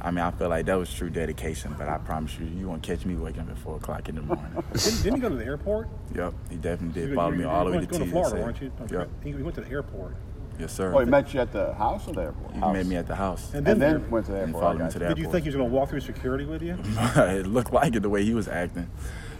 I 0.00 0.10
mean, 0.10 0.22
I 0.22 0.30
feel 0.32 0.48
like 0.48 0.66
that 0.66 0.74
was 0.74 0.92
true 0.92 1.08
dedication. 1.08 1.74
But 1.78 1.88
I 1.88 1.98
promise 1.98 2.38
you, 2.38 2.46
you 2.46 2.68
won't 2.68 2.82
catch 2.82 3.06
me 3.06 3.14
waking 3.14 3.42
up 3.42 3.50
at 3.50 3.58
four 3.58 3.76
o'clock 3.76 4.08
in 4.08 4.16
the 4.16 4.22
morning. 4.22 4.52
didn't, 4.72 5.02
didn't, 5.02 5.14
he 5.14 5.20
go 5.20 5.28
to 5.30 5.36
the 5.36 5.44
airport? 5.44 5.88
Yep, 6.14 6.34
he 6.50 6.56
definitely 6.56 7.06
did. 7.06 7.14
Follow 7.14 7.30
me 7.30 7.44
all 7.44 7.64
the 7.64 7.70
way 7.70 7.80
to 7.80 7.86
to 7.86 8.06
Florida, 8.06 8.36
weren't 8.42 8.60
you? 8.60 8.72
Yep. 8.90 9.08
He 9.24 9.32
went 9.34 9.54
to 9.54 9.62
the 9.62 9.70
airport. 9.70 10.16
Yes, 10.60 10.74
sir. 10.74 10.92
Oh, 10.94 10.98
he 10.98 11.06
met 11.06 11.32
you 11.32 11.40
at 11.40 11.52
the 11.52 11.72
house 11.72 12.06
or 12.06 12.12
the 12.12 12.22
airport? 12.22 12.52
He 12.52 12.60
house. 12.60 12.74
met 12.74 12.86
me 12.86 12.96
at 12.96 13.06
the 13.06 13.16
house. 13.16 13.54
And 13.54 13.66
then, 13.66 13.72
and 13.72 13.82
then 13.82 14.10
went 14.10 14.26
to 14.26 14.32
the 14.32 14.38
airport. 14.38 14.54
And 14.54 14.62
followed 14.62 14.84
me 14.84 14.90
to 14.90 14.92
the 14.92 14.98
Did 14.98 15.02
airport. 15.04 15.18
you 15.18 15.32
think 15.32 15.44
he 15.44 15.48
was 15.48 15.56
going 15.56 15.70
to 15.70 15.74
walk 15.74 15.88
through 15.88 16.00
security 16.00 16.44
with 16.44 16.62
you? 16.62 16.76
it 17.16 17.46
looked 17.46 17.72
like 17.72 17.94
it 17.96 18.00
the 18.00 18.10
way 18.10 18.22
he 18.24 18.34
was 18.34 18.46
acting. 18.46 18.90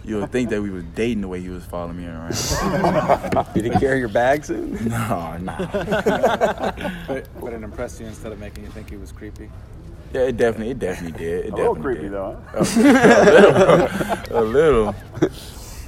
You 0.03 0.19
would 0.19 0.31
think 0.31 0.49
that 0.49 0.59
we 0.59 0.71
was 0.71 0.83
dating 0.95 1.21
the 1.21 1.27
way 1.27 1.41
he 1.41 1.49
was 1.49 1.63
following 1.63 1.97
me 1.97 2.07
around. 2.07 2.33
Did 3.53 3.65
he 3.65 3.69
carry 3.69 3.99
your 3.99 4.09
bags 4.09 4.49
in? 4.49 4.89
No, 4.89 5.37
no. 5.37 5.55
but, 7.07 7.27
but 7.39 7.53
it 7.53 7.61
impressed 7.61 7.99
you 7.99 8.07
instead 8.07 8.31
of 8.31 8.39
making 8.39 8.63
you 8.63 8.71
think 8.71 8.89
he 8.89 8.97
was 8.97 9.11
creepy? 9.11 9.51
Yeah, 10.11 10.21
it 10.21 10.37
definitely, 10.37 10.71
it 10.71 10.79
definitely 10.79 11.19
did. 11.19 11.45
It 11.45 11.47
a 11.47 11.51
definitely 11.51 11.67
little 11.67 11.75
creepy 11.83 12.01
did. 12.01 12.11
though. 12.13 12.41
Huh? 12.47 14.25
a 14.31 14.41
little, 14.41 14.89
a 14.89 14.91
little. 14.91 14.95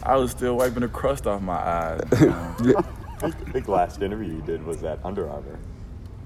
I 0.03 0.15
was 0.15 0.29
still 0.29 0.57
wiping 0.57 0.81
the 0.81 0.89
crust 0.89 1.25
off 1.25 1.41
my 1.41 1.55
eyes. 1.55 2.01
You 2.21 2.27
know? 2.27 2.85
Big, 3.23 3.53
big 3.53 3.69
last 3.69 4.01
interview 4.01 4.35
you 4.35 4.41
did 4.41 4.63
was 4.65 4.81
that 4.81 4.99
Under 5.03 5.29
Armour, 5.29 5.59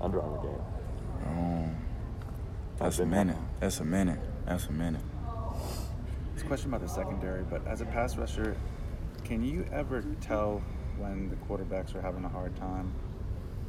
Under 0.01 0.21
Armour 0.21 0.41
game. 0.41 0.61
Um, 1.27 1.75
that's 2.77 2.99
a 2.99 3.05
minute. 3.05 3.37
That's 3.59 3.79
a 3.79 3.85
minute. 3.85 4.19
That's 4.45 4.67
a 4.67 4.71
minute. 4.71 5.01
This 6.33 6.43
question 6.43 6.69
about 6.69 6.81
the 6.81 6.93
secondary, 6.93 7.43
but 7.43 7.65
as 7.67 7.81
a 7.81 7.85
pass 7.85 8.17
rusher, 8.17 8.55
can 9.23 9.43
you 9.43 9.65
ever 9.71 10.03
tell 10.21 10.61
when 10.97 11.29
the 11.29 11.35
quarterbacks 11.35 11.95
are 11.95 12.01
having 12.01 12.23
a 12.25 12.29
hard 12.29 12.55
time 12.55 12.93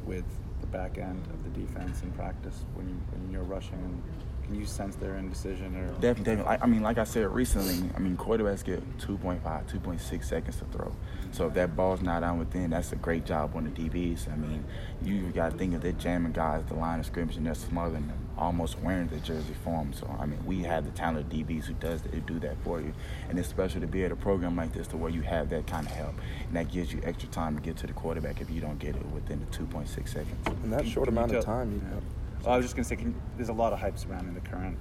with 0.05 0.25
the 0.61 0.67
back 0.67 0.97
end 0.97 1.25
of 1.27 1.43
the 1.43 1.49
defense 1.59 2.01
in 2.01 2.11
practice 2.11 2.65
when 2.73 2.87
you 2.87 2.95
when 3.11 3.31
you're 3.31 3.43
rushing 3.43 3.73
and 3.73 4.01
can 4.38 4.38
you 4.53 4.65
sense 4.65 4.95
their 4.95 5.15
indecision 5.15 5.75
or 5.75 5.87
definitely, 5.99 6.23
definitely. 6.23 6.57
I 6.61 6.65
mean, 6.65 6.81
like 6.81 6.97
I 6.97 7.03
said 7.03 7.27
recently, 7.33 7.89
I 7.95 7.99
mean, 7.99 8.17
quarterbacks 8.17 8.63
get 8.63 8.97
2.5, 8.99 9.41
2.6 9.41 10.23
seconds 10.23 10.57
to 10.57 10.65
throw. 10.65 10.95
So 11.31 11.47
if 11.47 11.53
that 11.53 11.75
ball's 11.75 12.01
not 12.01 12.23
out 12.23 12.37
within, 12.37 12.71
that's 12.71 12.91
a 12.91 12.95
great 12.95 13.25
job 13.25 13.55
on 13.55 13.65
the 13.65 13.69
DBs. 13.69 14.31
I 14.31 14.35
mean, 14.35 14.65
you 15.03 15.29
got 15.31 15.51
to 15.51 15.57
think 15.57 15.75
of 15.75 15.81
that 15.81 15.97
jamming 15.99 16.31
guys, 16.31 16.63
the 16.65 16.73
line 16.73 16.99
of 16.99 17.05
scrimmage, 17.05 17.35
and 17.35 17.45
they're 17.45 17.53
smothering 17.53 18.07
them, 18.07 18.27
almost 18.37 18.79
wearing 18.79 19.07
the 19.07 19.19
jersey 19.19 19.53
for 19.63 19.77
them. 19.77 19.93
So 19.93 20.13
I 20.19 20.25
mean, 20.25 20.43
we 20.45 20.63
have 20.63 20.85
the 20.85 20.91
talented 20.91 21.29
DBs 21.29 21.65
who 21.65 21.73
does 21.75 22.01
who 22.11 22.19
do 22.21 22.39
that 22.39 22.55
for 22.63 22.81
you, 22.81 22.93
and 23.29 23.37
it's 23.37 23.47
special 23.47 23.81
to 23.81 23.87
be 23.87 24.03
at 24.03 24.11
a 24.11 24.15
program 24.15 24.55
like 24.55 24.73
this 24.73 24.87
to 24.87 24.97
where 24.97 25.11
you 25.11 25.21
have 25.21 25.49
that 25.49 25.67
kind 25.67 25.85
of 25.85 25.91
help, 25.91 26.15
and 26.47 26.55
that 26.55 26.71
gives 26.71 26.91
you 26.91 27.01
extra 27.03 27.29
time 27.29 27.55
to 27.55 27.61
get 27.61 27.77
to 27.77 27.87
the 27.87 27.93
quarterback 27.93 28.41
if 28.41 28.49
you 28.49 28.61
don't 28.61 28.79
get 28.79 28.95
it 28.95 29.05
within 29.07 29.39
the 29.39 29.45
2.6 29.57 29.87
seconds. 30.07 30.47
In 30.63 30.71
that 30.71 30.87
short 30.87 31.07
amount 31.07 31.33
of 31.33 31.45
time, 31.45 31.71
you 31.71 31.81
know. 31.89 32.01
Well, 32.43 32.53
I 32.53 32.57
was 32.57 32.65
just 32.65 32.75
going 32.75 32.83
to 32.83 32.89
say, 32.89 32.95
can, 32.95 33.19
there's 33.35 33.49
a 33.49 33.53
lot 33.53 33.73
of 33.73 33.79
hype 33.79 33.97
surrounding 33.97 34.33
the 34.33 34.39
current 34.41 34.77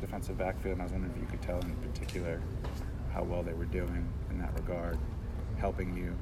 defensive 0.00 0.38
backfield, 0.38 0.74
and 0.74 0.82
I 0.82 0.84
was 0.84 0.92
wondering 0.92 1.14
if 1.14 1.20
you 1.20 1.26
could 1.26 1.42
tell 1.42 1.58
in 1.60 1.74
particular 1.76 2.40
how 3.12 3.24
well 3.24 3.42
they 3.42 3.54
were 3.54 3.64
doing 3.64 4.08
in 4.30 4.38
that 4.38 4.54
regard, 4.54 4.96
helping 5.58 5.96
you 5.96 6.14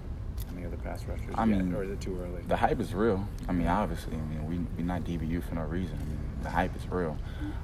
and 0.48 0.62
the 0.62 0.66
other 0.66 0.76
pass 0.78 1.04
rushers. 1.04 1.34
I 1.34 1.44
mean, 1.44 1.70
yet, 1.70 1.78
or 1.78 1.84
is 1.84 1.90
it 1.90 2.00
too 2.00 2.18
early? 2.18 2.42
The 2.48 2.56
hype 2.56 2.80
is 2.80 2.94
real. 2.94 3.28
I 3.48 3.52
mean, 3.52 3.68
obviously, 3.68 4.14
I 4.14 4.20
mean, 4.20 4.46
we 4.48 4.58
we're 4.76 4.86
not 4.86 5.04
DBU 5.04 5.46
for 5.46 5.54
no 5.54 5.62
reason. 5.62 5.98
I 6.00 6.04
mean, 6.04 6.18
the 6.42 6.50
hype 6.50 6.74
is 6.76 6.88
real. 6.88 7.16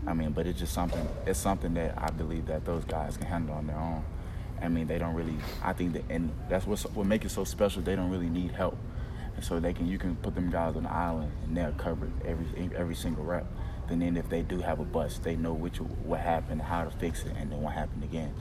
I 0.06 0.14
mean, 0.14 0.32
but 0.32 0.46
it's 0.46 0.58
just 0.58 0.72
something. 0.72 1.08
It's 1.26 1.38
something 1.38 1.74
that 1.74 1.94
I 1.96 2.10
believe 2.10 2.46
that 2.46 2.64
those 2.64 2.84
guys 2.84 3.16
can 3.16 3.26
handle 3.26 3.54
on 3.54 3.66
their 3.66 3.76
own. 3.76 4.04
I 4.62 4.68
mean, 4.68 4.86
they 4.86 4.98
don't 4.98 5.14
really. 5.14 5.36
I 5.64 5.72
think 5.72 5.94
that, 5.94 6.04
and 6.10 6.30
that's 6.48 6.66
what's 6.66 6.84
what 6.84 7.06
makes 7.06 7.26
it 7.26 7.30
so 7.30 7.44
special. 7.44 7.82
They 7.82 7.96
don't 7.96 8.10
really 8.10 8.30
need 8.30 8.52
help 8.52 8.76
and 9.36 9.44
so 9.44 9.60
they 9.60 9.72
can 9.72 9.86
you 9.86 9.98
can 9.98 10.16
put 10.16 10.34
them 10.34 10.50
guys 10.50 10.76
on 10.76 10.84
the 10.84 10.92
island 10.92 11.32
and 11.44 11.56
they're 11.56 11.72
covered 11.72 12.12
every 12.24 12.46
every 12.76 12.94
single 12.94 13.24
rep. 13.24 13.46
And 13.88 14.00
then 14.00 14.16
if 14.16 14.28
they 14.28 14.42
do 14.42 14.60
have 14.60 14.78
a 14.78 14.84
bust, 14.84 15.24
they 15.24 15.34
know 15.34 15.52
which 15.52 15.78
what 15.78 16.20
happened, 16.20 16.62
how 16.62 16.84
to 16.84 16.90
fix 16.90 17.24
it, 17.24 17.32
and 17.36 17.50
then 17.50 17.60
what 17.60 17.74
happened 17.74 18.04
again. 18.04 18.32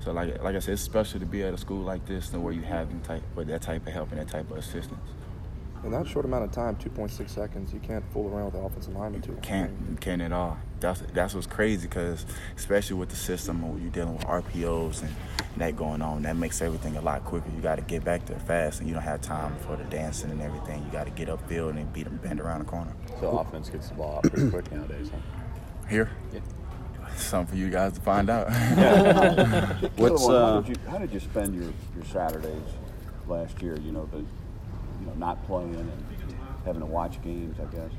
So 0.00 0.12
like 0.12 0.42
like 0.42 0.56
I 0.56 0.58
said, 0.60 0.74
it's 0.74 0.82
special 0.82 1.20
to 1.20 1.26
be 1.26 1.42
at 1.42 1.52
a 1.52 1.58
school 1.58 1.82
like 1.82 2.06
this, 2.06 2.32
and 2.32 2.42
where 2.42 2.52
you 2.52 2.62
have 2.62 2.88
them 2.88 3.00
type 3.00 3.22
with 3.34 3.48
that 3.48 3.62
type 3.62 3.86
of 3.86 3.92
help 3.92 4.12
and 4.12 4.20
that 4.20 4.28
type 4.28 4.50
of 4.50 4.56
assistance. 4.56 5.00
In 5.84 5.90
that 5.90 6.06
short 6.06 6.24
amount 6.24 6.44
of 6.44 6.50
time, 6.50 6.76
2.6 6.76 7.28
seconds, 7.28 7.74
you 7.74 7.80
can't 7.80 8.02
fool 8.10 8.32
around 8.32 8.46
with 8.46 8.54
the 8.54 8.60
offensive 8.60 8.94
lineman 8.96 9.20
too. 9.20 9.38
Can't, 9.42 9.70
you 9.90 9.96
can't 9.96 10.22
at 10.22 10.32
all. 10.32 10.56
That's 10.80 11.02
that's 11.12 11.34
what's 11.34 11.46
crazy 11.46 11.86
because 11.86 12.24
especially 12.56 12.96
with 12.96 13.10
the 13.10 13.16
system 13.16 13.62
where 13.62 13.78
you're 13.80 13.90
dealing 13.90 14.16
with 14.16 14.26
RPOs 14.26 15.02
and 15.02 15.14
that 15.58 15.76
going 15.76 16.00
on, 16.00 16.22
that 16.22 16.36
makes 16.36 16.62
everything 16.62 16.96
a 16.96 17.00
lot 17.00 17.24
quicker. 17.24 17.46
You 17.54 17.60
got 17.60 17.76
to 17.76 17.82
get 17.82 18.02
back 18.02 18.24
there 18.26 18.38
fast, 18.38 18.80
and 18.80 18.88
you 18.88 18.94
don't 18.94 19.02
have 19.02 19.20
time 19.20 19.56
for 19.58 19.76
the 19.76 19.84
dancing 19.84 20.30
and 20.30 20.40
everything. 20.40 20.82
You 20.84 20.90
got 20.90 21.04
to 21.04 21.10
get 21.10 21.28
upfield 21.28 21.70
and 21.76 21.92
beat 21.92 22.04
them, 22.04 22.16
bend 22.16 22.40
around 22.40 22.60
the 22.60 22.64
corner. 22.64 22.92
So 23.20 23.38
offense 23.38 23.68
gets 23.68 23.88
the 23.88 23.94
ball 23.94 24.16
out 24.16 24.22
pretty 24.32 24.50
quick 24.50 24.72
nowadays. 24.72 25.10
Huh? 25.10 25.88
Here, 25.88 26.10
yeah. 26.32 26.40
Something 27.16 27.54
for 27.54 27.58
you 27.58 27.70
guys 27.70 27.92
to 27.92 28.00
find 28.00 28.30
out. 28.30 28.48
What's 29.96 30.26
uh, 30.26 30.54
how, 30.54 30.60
did 30.60 30.76
you, 30.76 30.90
how 30.90 30.98
did 30.98 31.12
you 31.12 31.20
spend 31.20 31.54
your, 31.54 31.72
your 31.94 32.04
Saturdays 32.10 32.62
last 33.28 33.62
year? 33.62 33.78
You 33.78 33.92
know, 33.92 34.06
the 34.06 34.24
you 35.04 35.10
know 35.10 35.16
not 35.16 35.44
playing 35.46 35.74
and 35.74 35.92
having 36.64 36.80
to 36.80 36.86
watch 36.86 37.20
games. 37.22 37.56
I 37.60 37.74
guess. 37.74 37.90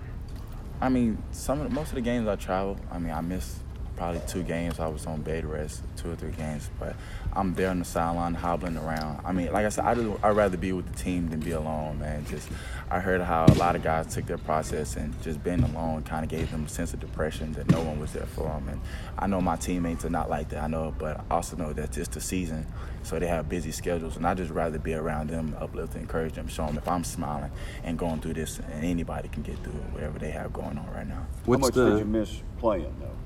I 0.82 0.90
mean, 0.90 1.22
some 1.32 1.62
of 1.62 1.70
the, 1.70 1.74
most 1.74 1.90
of 1.90 1.96
the 1.96 2.02
games 2.02 2.28
I 2.28 2.36
travel. 2.36 2.78
I 2.92 3.00
mean, 3.00 3.14
I 3.14 3.22
missed 3.22 3.58
probably 3.96 4.22
two 4.28 4.44
games. 4.44 4.80
I 4.80 4.88
was 4.88 5.06
on 5.06 5.22
bed 5.22 5.46
rest, 5.46 5.82
two 5.98 6.12
or 6.12 6.16
three 6.16 6.32
games, 6.32 6.70
but 6.80 6.96
I'm 7.34 7.54
there 7.54 7.70
on 7.70 7.80
the 7.80 7.86
sideline 7.86 8.34
hobbling 8.34 8.78
around. 8.78 9.22
I 9.26 9.32
mean, 9.32 9.52
like 9.52 9.66
I 9.66 9.70
said, 9.70 9.86
I 9.86 9.94
do, 9.94 10.20
I'd 10.24 10.36
rather 10.36 10.58
be 10.58 10.72
with 10.72 10.92
the 10.92 10.98
team 10.98 11.30
than 11.30 11.40
be 11.40 11.52
alone, 11.52 12.00
man. 12.00 12.26
Just 12.26 12.50
I 12.90 13.00
heard 13.00 13.22
how 13.22 13.46
a 13.46 13.54
lot 13.56 13.76
of 13.76 13.84
guys 13.84 14.14
took 14.14 14.26
their 14.26 14.38
process 14.38 14.96
and 14.96 15.20
just 15.22 15.44
being 15.44 15.64
alone 15.64 16.04
kind 16.04 16.24
of 16.24 16.30
gave 16.30 16.52
them 16.52 16.66
a 16.66 16.70
sense 16.70 16.94
of 16.94 17.00
depression 17.00 17.54
that 17.54 17.70
no 17.72 17.82
one 17.82 18.00
was 18.00 18.14
there 18.14 18.26
for 18.26 18.44
them. 18.44 18.68
And 18.70 18.82
I 19.18 19.28
know 19.28 19.42
my 19.42 19.56
teammates 19.56 20.06
are 20.06 20.10
not 20.10 20.30
like 20.30 20.50
that. 20.50 20.64
I 20.64 20.68
know, 20.68 20.94
but 20.98 21.20
I 21.20 21.36
also 21.36 21.56
know 21.56 21.74
that 21.74 21.92
just 21.92 22.12
the 22.12 22.22
season, 22.22 22.68
so 23.04 23.20
they 23.20 23.28
have 23.28 23.50
busy 23.50 23.72
schedules, 23.72 24.18
and 24.18 24.26
I 24.26 24.34
just 24.34 24.52
rather 24.52 24.80
be 24.80 24.94
around 24.94 25.30
them, 25.30 25.56
uplift, 25.60 25.96
encourage 25.96 26.34
them, 26.34 26.48
show 26.48 26.66
them 26.68 26.78
if 26.78 26.88
I'm 26.88 27.04
smiling 27.04 27.52
and 27.84 27.98
going 27.98 28.22
through 28.22 28.34
this, 28.34 28.60
and 28.60 28.84
anybody 28.84 29.30
can 29.30 29.44
get 29.44 29.58
through 29.64 29.74
it, 29.74 29.94
whatever 29.94 30.20
they 30.20 30.32
have 30.32 30.54
going 30.54 30.78
on 30.78 30.90
right 30.94 31.08
now. 31.08 31.26
What's 31.46 31.62
How 31.62 31.68
much 31.68 31.74
the... 31.74 31.90
did 31.92 32.00
you 32.00 32.06
miss 32.06 32.42
playing 32.58 32.96
though 33.00 33.25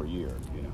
a 0.00 0.08
year? 0.08 0.34
You 0.54 0.62
know. 0.62 0.72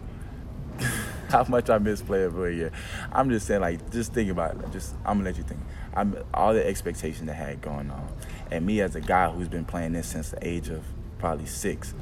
how 1.28 1.44
much 1.48 1.70
I 1.70 1.78
miss 1.78 2.00
playing 2.00 2.32
for 2.32 2.48
a 2.48 2.54
year. 2.54 2.72
I'm 3.12 3.30
just 3.30 3.46
saying, 3.46 3.60
like, 3.60 3.90
just 3.90 4.12
think 4.12 4.30
about 4.30 4.56
it. 4.56 4.72
Just, 4.72 4.94
I'm 5.04 5.18
gonna 5.18 5.24
let 5.24 5.38
you 5.38 5.44
think. 5.44 5.60
I'm 5.94 6.16
all 6.32 6.54
the 6.54 6.66
expectations 6.66 7.26
that 7.26 7.34
had 7.34 7.60
going 7.60 7.90
on, 7.90 8.08
and 8.50 8.64
me 8.64 8.80
as 8.80 8.94
a 8.94 9.00
guy 9.00 9.28
who's 9.30 9.48
been 9.48 9.64
playing 9.64 9.92
this 9.92 10.06
since 10.06 10.30
the 10.30 10.46
age 10.46 10.68
of 10.68 10.82
probably 11.18 11.46
six. 11.46 11.94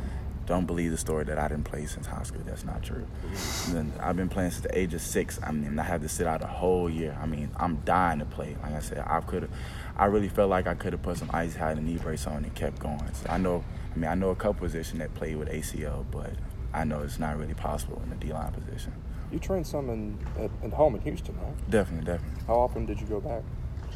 Don't 0.47 0.67
believe 0.67 0.93
the 0.93 0.97
story 0.97 1.25
that 1.25 1.41
I 1.41 1.49
didn't 1.49 1.65
play 1.65 1.87
since 1.87 2.07
high 2.07 2.23
school. 2.23 2.43
That's 2.47 2.65
not 2.65 2.81
true. 2.81 3.05
Mm-hmm. 3.33 3.73
then 3.73 3.93
I've 3.99 4.15
been 4.15 4.29
playing 4.29 4.53
since 4.53 4.63
the 4.63 4.79
age 4.79 4.95
of 4.95 5.01
six. 5.01 5.41
I 5.43 5.51
mean, 5.51 5.77
I 5.77 5.83
had 5.83 6.03
to 6.03 6.09
sit 6.09 6.29
out 6.29 6.41
a 6.41 6.47
whole 6.47 6.89
year. 6.89 7.19
I 7.21 7.27
mean, 7.27 7.51
I'm 7.57 7.79
dying 7.85 8.21
to 8.21 8.27
play. 8.27 8.57
Like 8.63 8.75
I 8.75 8.79
said, 8.79 9.05
I 9.09 9.21
could 9.23 9.43
have. 9.43 9.51
I 9.97 10.05
really 10.05 10.29
felt 10.29 10.49
like 10.49 10.69
I 10.69 10.75
could 10.75 10.93
have 10.93 11.03
put 11.03 11.17
some 11.17 11.31
ice, 11.33 11.55
had 11.55 11.79
a 11.79 11.81
knee 11.81 11.97
brace 11.97 12.29
on, 12.29 12.45
and 12.45 12.55
kept 12.55 12.79
going. 12.79 13.13
So 13.15 13.29
I 13.29 13.39
know. 13.39 13.65
I 13.93 13.99
mean, 13.99 14.09
I 14.09 14.15
know 14.15 14.31
a 14.31 14.37
couple 14.37 14.61
position 14.61 15.01
that 15.01 15.13
played 15.15 15.37
with 15.37 15.49
ACL, 15.49 16.05
but 16.13 16.31
I 16.77 16.85
know 16.85 17.01
it's 17.03 17.19
not 17.19 17.39
really 17.39 17.55
possible 17.55 18.01
in 18.05 18.11
the 18.11 18.17
D 18.17 18.33
line 18.33 18.53
position. 18.53 18.93
You 19.33 19.39
trained 19.39 19.67
some 19.67 19.89
in 19.89 20.19
at, 20.39 20.51
at 20.62 20.73
home 20.73 20.95
in 20.95 21.01
Houston, 21.01 21.35
right? 21.41 21.71
Definitely, 21.71 22.05
definitely. 22.05 22.43
How 22.47 22.57
often 22.57 22.85
did 22.85 23.01
you 23.01 23.07
go 23.07 23.19
back? 23.19 23.43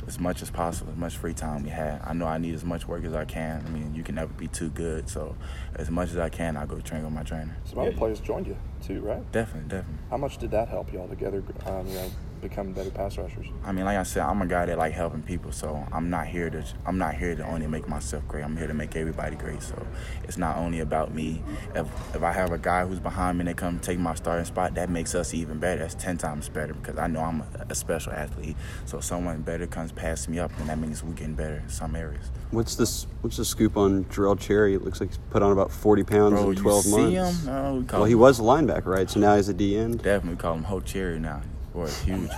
As 0.07 0.19
much 0.19 0.40
as 0.40 0.51
possible, 0.51 0.90
as 0.90 0.97
much 0.97 1.16
free 1.19 1.35
time 1.35 1.62
we 1.62 1.69
had. 1.69 2.01
I 2.03 2.14
know 2.14 2.27
I 2.27 2.38
need 2.38 2.55
as 2.55 2.64
much 2.64 2.88
work 2.88 3.05
as 3.05 3.12
I 3.12 3.27
can. 3.27 3.62
I 3.66 3.69
mean, 3.69 3.95
you 3.95 4.03
can 4.03 4.14
never 4.14 4.33
be 4.33 4.49
too 4.49 4.71
good, 4.71 5.11
so 5.11 5.37
as 5.77 5.90
much 5.90 6.11
as 6.11 6.16
I 6.16 6.31
can, 6.31 6.57
I 6.57 6.64
go 6.64 6.81
train 6.81 7.05
with 7.05 7.12
my 7.12 7.23
trainer. 7.23 7.55
Some 7.64 7.81
other 7.81 7.93
players 7.93 8.19
joined 8.19 8.47
you 8.47 8.57
too, 8.83 9.03
right? 9.03 9.31
Definitely, 9.31 9.69
definitely. 9.69 9.99
How 10.09 10.16
much 10.16 10.38
did 10.38 10.51
that 10.53 10.69
help 10.69 10.90
you 10.90 11.01
all 11.01 11.09
together? 11.09 11.45
Um, 11.66 11.87
you 11.87 11.95
know, 11.95 12.11
become 12.40 12.72
better 12.72 12.90
pass 12.90 13.18
rushers? 13.18 13.46
I 13.64 13.72
mean, 13.72 13.85
like 13.85 13.96
I 13.96 14.03
said, 14.03 14.22
I'm 14.22 14.42
a 14.42 14.46
guy 14.46 14.66
that 14.66 14.79
like 14.79 14.92
helping 14.92 15.22
people, 15.22 15.53
so 15.53 15.87
I'm 15.92 16.11
not 16.11 16.26
here 16.26 16.50
to 16.50 16.64
I'm 16.87 16.98
not 16.98 17.14
here 17.14 17.35
to 17.35 17.44
only 17.44 17.66
make 17.66 17.88
myself 17.88 18.26
great. 18.29 18.44
I'm 18.44 18.57
here 18.57 18.66
to 18.66 18.74
make 18.74 18.96
everybody 18.96 19.37
great. 19.37 19.62
So 19.62 19.87
it's 20.24 20.38
not 20.38 20.57
only 20.57 20.81
about 20.81 21.14
me. 21.14 21.42
If 21.74 21.87
if 22.14 22.22
I 22.22 22.33
have 22.33 22.53
a 22.53 22.59
guy 22.59 22.87
who's 22.87 23.00
behind 23.00 23.38
me 23.38 23.42
and 23.42 23.48
they 23.48 23.55
come 23.55 23.79
take 23.79 23.98
my 23.98 24.14
starting 24.14 24.44
spot, 24.44 24.74
that 24.74 24.90
makes 24.90 25.14
us 25.14 25.35
even 25.35 25.59
better. 25.59 25.81
That's 25.83 25.94
ten 25.94 26.18
times 26.18 26.48
better 26.48 26.74
because 26.74 26.98
I 26.98 27.07
know 27.07 27.20
I'm 27.20 27.40
a, 27.40 27.66
a 27.70 27.74
special 27.74 28.12
athlete. 28.12 28.57
So 28.87 28.98
if 28.98 29.05
someone 29.05 29.42
better 29.42 29.66
comes 29.66 29.92
past 29.92 30.29
me 30.29 30.38
up, 30.38 30.50
then 30.57 30.66
that 30.68 30.79
means 30.79 31.03
we're 31.03 31.12
getting 31.12 31.35
better 31.35 31.57
in 31.57 31.68
some 31.68 31.94
areas. 31.94 32.31
What's 32.50 32.74
this? 32.76 33.07
What's 33.20 33.37
the 33.37 33.44
scoop 33.44 33.76
on 33.76 34.05
Jarrell 34.07 34.38
Cherry? 34.38 34.74
It 34.74 34.83
looks 34.83 35.00
like 35.00 35.11
he's 35.11 35.18
put 35.31 35.42
on 35.42 35.53
about 35.53 35.70
40 35.70 36.05
pounds 36.05 36.35
Bro, 36.35 36.50
in 36.50 36.57
12 36.57 36.87
you 36.87 36.90
months. 36.90 37.38
See 37.38 37.46
him? 37.46 37.55
Oh, 37.55 37.74
we 37.74 37.85
well, 37.85 38.05
he 38.05 38.14
was 38.14 38.40
a 38.40 38.42
linebacker, 38.42 38.87
right? 38.87 39.09
So 39.09 39.20
now 39.20 39.37
he's 39.37 39.48
a 39.48 39.55
D 39.55 39.76
end. 39.76 40.03
Definitely 40.03 40.40
call 40.40 40.55
him 40.55 40.64
Ho 40.64 40.81
Cherry 40.81 41.20
now. 41.20 41.42
Boy, 41.73 41.85
it's 41.85 42.03
huge. 42.03 42.31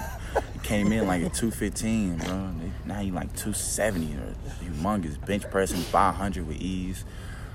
he 0.52 0.58
came 0.60 0.92
in 0.92 1.06
like 1.06 1.22
a 1.22 1.30
215, 1.30 2.18
bro. 2.18 2.50
Now 2.84 3.00
he 3.00 3.10
like 3.10 3.34
270. 3.34 4.16
Humongous 4.64 5.24
bench 5.24 5.44
pressing 5.50 5.80
500 5.80 6.46
with 6.46 6.56
ease. 6.56 7.04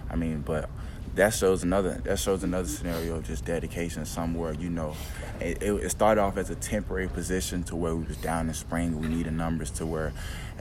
I 0.09 0.15
mean, 0.15 0.41
but 0.41 0.69
that 1.17 1.33
shows 1.33 1.63
another 1.63 1.95
that 2.03 2.19
shows 2.19 2.43
another 2.43 2.67
scenario 2.67 3.15
of 3.15 3.25
just 3.25 3.43
dedication 3.43 4.05
somewhere 4.05 4.53
you 4.53 4.69
know 4.69 4.95
it, 5.39 5.63
it, 5.63 5.89
started 5.89 6.21
off 6.21 6.37
as 6.37 6.51
a 6.51 6.55
temporary 6.55 7.07
position 7.07 7.63
to 7.63 7.75
where 7.75 7.95
we 7.95 8.03
was 8.03 8.17
down 8.17 8.47
in 8.47 8.53
spring 8.53 8.99
we 8.99 9.07
needed 9.07 9.33
numbers 9.33 9.71
to 9.71 9.83
where 9.83 10.13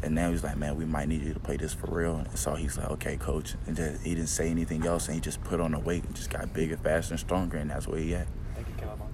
and 0.02 0.14
now 0.14 0.30
he's 0.30 0.42
like 0.42 0.56
man 0.56 0.74
we 0.74 0.86
might 0.86 1.08
need 1.08 1.22
you 1.22 1.34
to 1.34 1.40
play 1.40 1.58
this 1.58 1.74
for 1.74 1.88
real 1.88 2.16
and 2.16 2.38
so 2.38 2.54
he's 2.54 2.78
like 2.78 2.90
okay 2.90 3.18
coach 3.18 3.54
and 3.66 3.76
he 4.02 4.14
didn't 4.14 4.28
say 4.28 4.48
anything 4.48 4.86
else 4.86 5.08
and 5.08 5.14
he 5.14 5.20
just 5.20 5.44
put 5.44 5.60
on 5.60 5.72
the 5.72 5.78
weight 5.78 6.04
and 6.04 6.14
just 6.14 6.30
got 6.30 6.50
bigger 6.54 6.78
faster 6.78 7.12
and 7.12 7.20
stronger 7.20 7.58
and 7.58 7.70
that's 7.70 7.86
where 7.86 8.00
he 8.00 8.14
at 8.14 8.26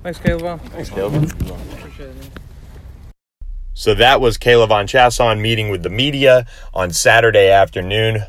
thanks 0.03 0.19
caleb 0.19 0.61
thanks 0.71 0.91
caleb 0.91 1.25
appreciate 1.25 2.09
it 2.11 2.17
man. 2.17 2.31
So 3.75 3.95
that 3.95 4.21
was 4.21 4.37
K'Lavon 4.37 4.85
Chaisson 4.85 5.41
meeting 5.41 5.71
with 5.71 5.83
the 5.83 5.89
media 5.89 6.47
on 6.75 6.93
Saturday 6.93 7.49
afternoon. 7.49 8.27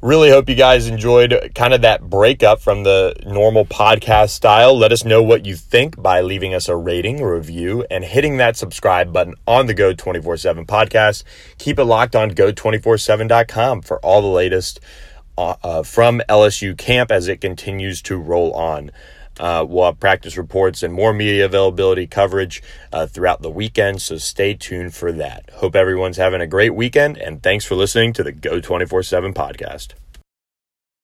Really 0.00 0.30
hope 0.30 0.48
you 0.48 0.54
guys 0.54 0.88
enjoyed 0.88 1.52
kind 1.54 1.74
of 1.74 1.82
that 1.82 2.08
breakup 2.08 2.60
from 2.60 2.82
the 2.82 3.14
normal 3.26 3.66
podcast 3.66 4.30
style. 4.30 4.76
Let 4.76 4.90
us 4.90 5.04
know 5.04 5.22
what 5.22 5.44
you 5.44 5.56
think 5.56 6.00
by 6.02 6.22
leaving 6.22 6.54
us 6.54 6.68
a 6.68 6.74
rating, 6.74 7.22
review, 7.22 7.84
and 7.90 8.02
hitting 8.02 8.38
that 8.38 8.56
subscribe 8.56 9.12
button 9.12 9.34
on 9.46 9.66
the 9.66 9.74
Go 9.74 9.92
24 9.92 10.38
7 10.38 10.66
podcast. 10.66 11.22
Keep 11.58 11.78
it 11.78 11.84
locked 11.84 12.16
on 12.16 12.30
go247.com 12.30 13.82
for 13.82 13.98
all 14.00 14.22
the 14.22 14.26
latest 14.26 14.80
uh, 15.36 15.54
uh, 15.62 15.82
from 15.82 16.22
LSU 16.28 16.76
camp 16.76 17.12
as 17.12 17.28
it 17.28 17.40
continues 17.40 18.00
to 18.02 18.16
roll 18.16 18.52
on. 18.54 18.90
Uh, 19.40 19.64
we'll 19.68 19.84
have 19.86 19.98
practice 19.98 20.36
reports 20.36 20.82
and 20.82 20.92
more 20.92 21.12
media 21.12 21.44
availability 21.44 22.06
coverage 22.06 22.62
uh, 22.92 23.06
throughout 23.06 23.42
the 23.42 23.50
weekend, 23.50 24.02
so 24.02 24.16
stay 24.18 24.54
tuned 24.54 24.94
for 24.94 25.12
that. 25.12 25.48
Hope 25.54 25.74
everyone's 25.74 26.16
having 26.16 26.40
a 26.40 26.46
great 26.46 26.74
weekend, 26.74 27.16
and 27.16 27.42
thanks 27.42 27.64
for 27.64 27.74
listening 27.74 28.12
to 28.14 28.22
the 28.22 28.32
Go 28.32 28.60
24 28.60 29.02
7 29.02 29.32
podcast. 29.32 29.94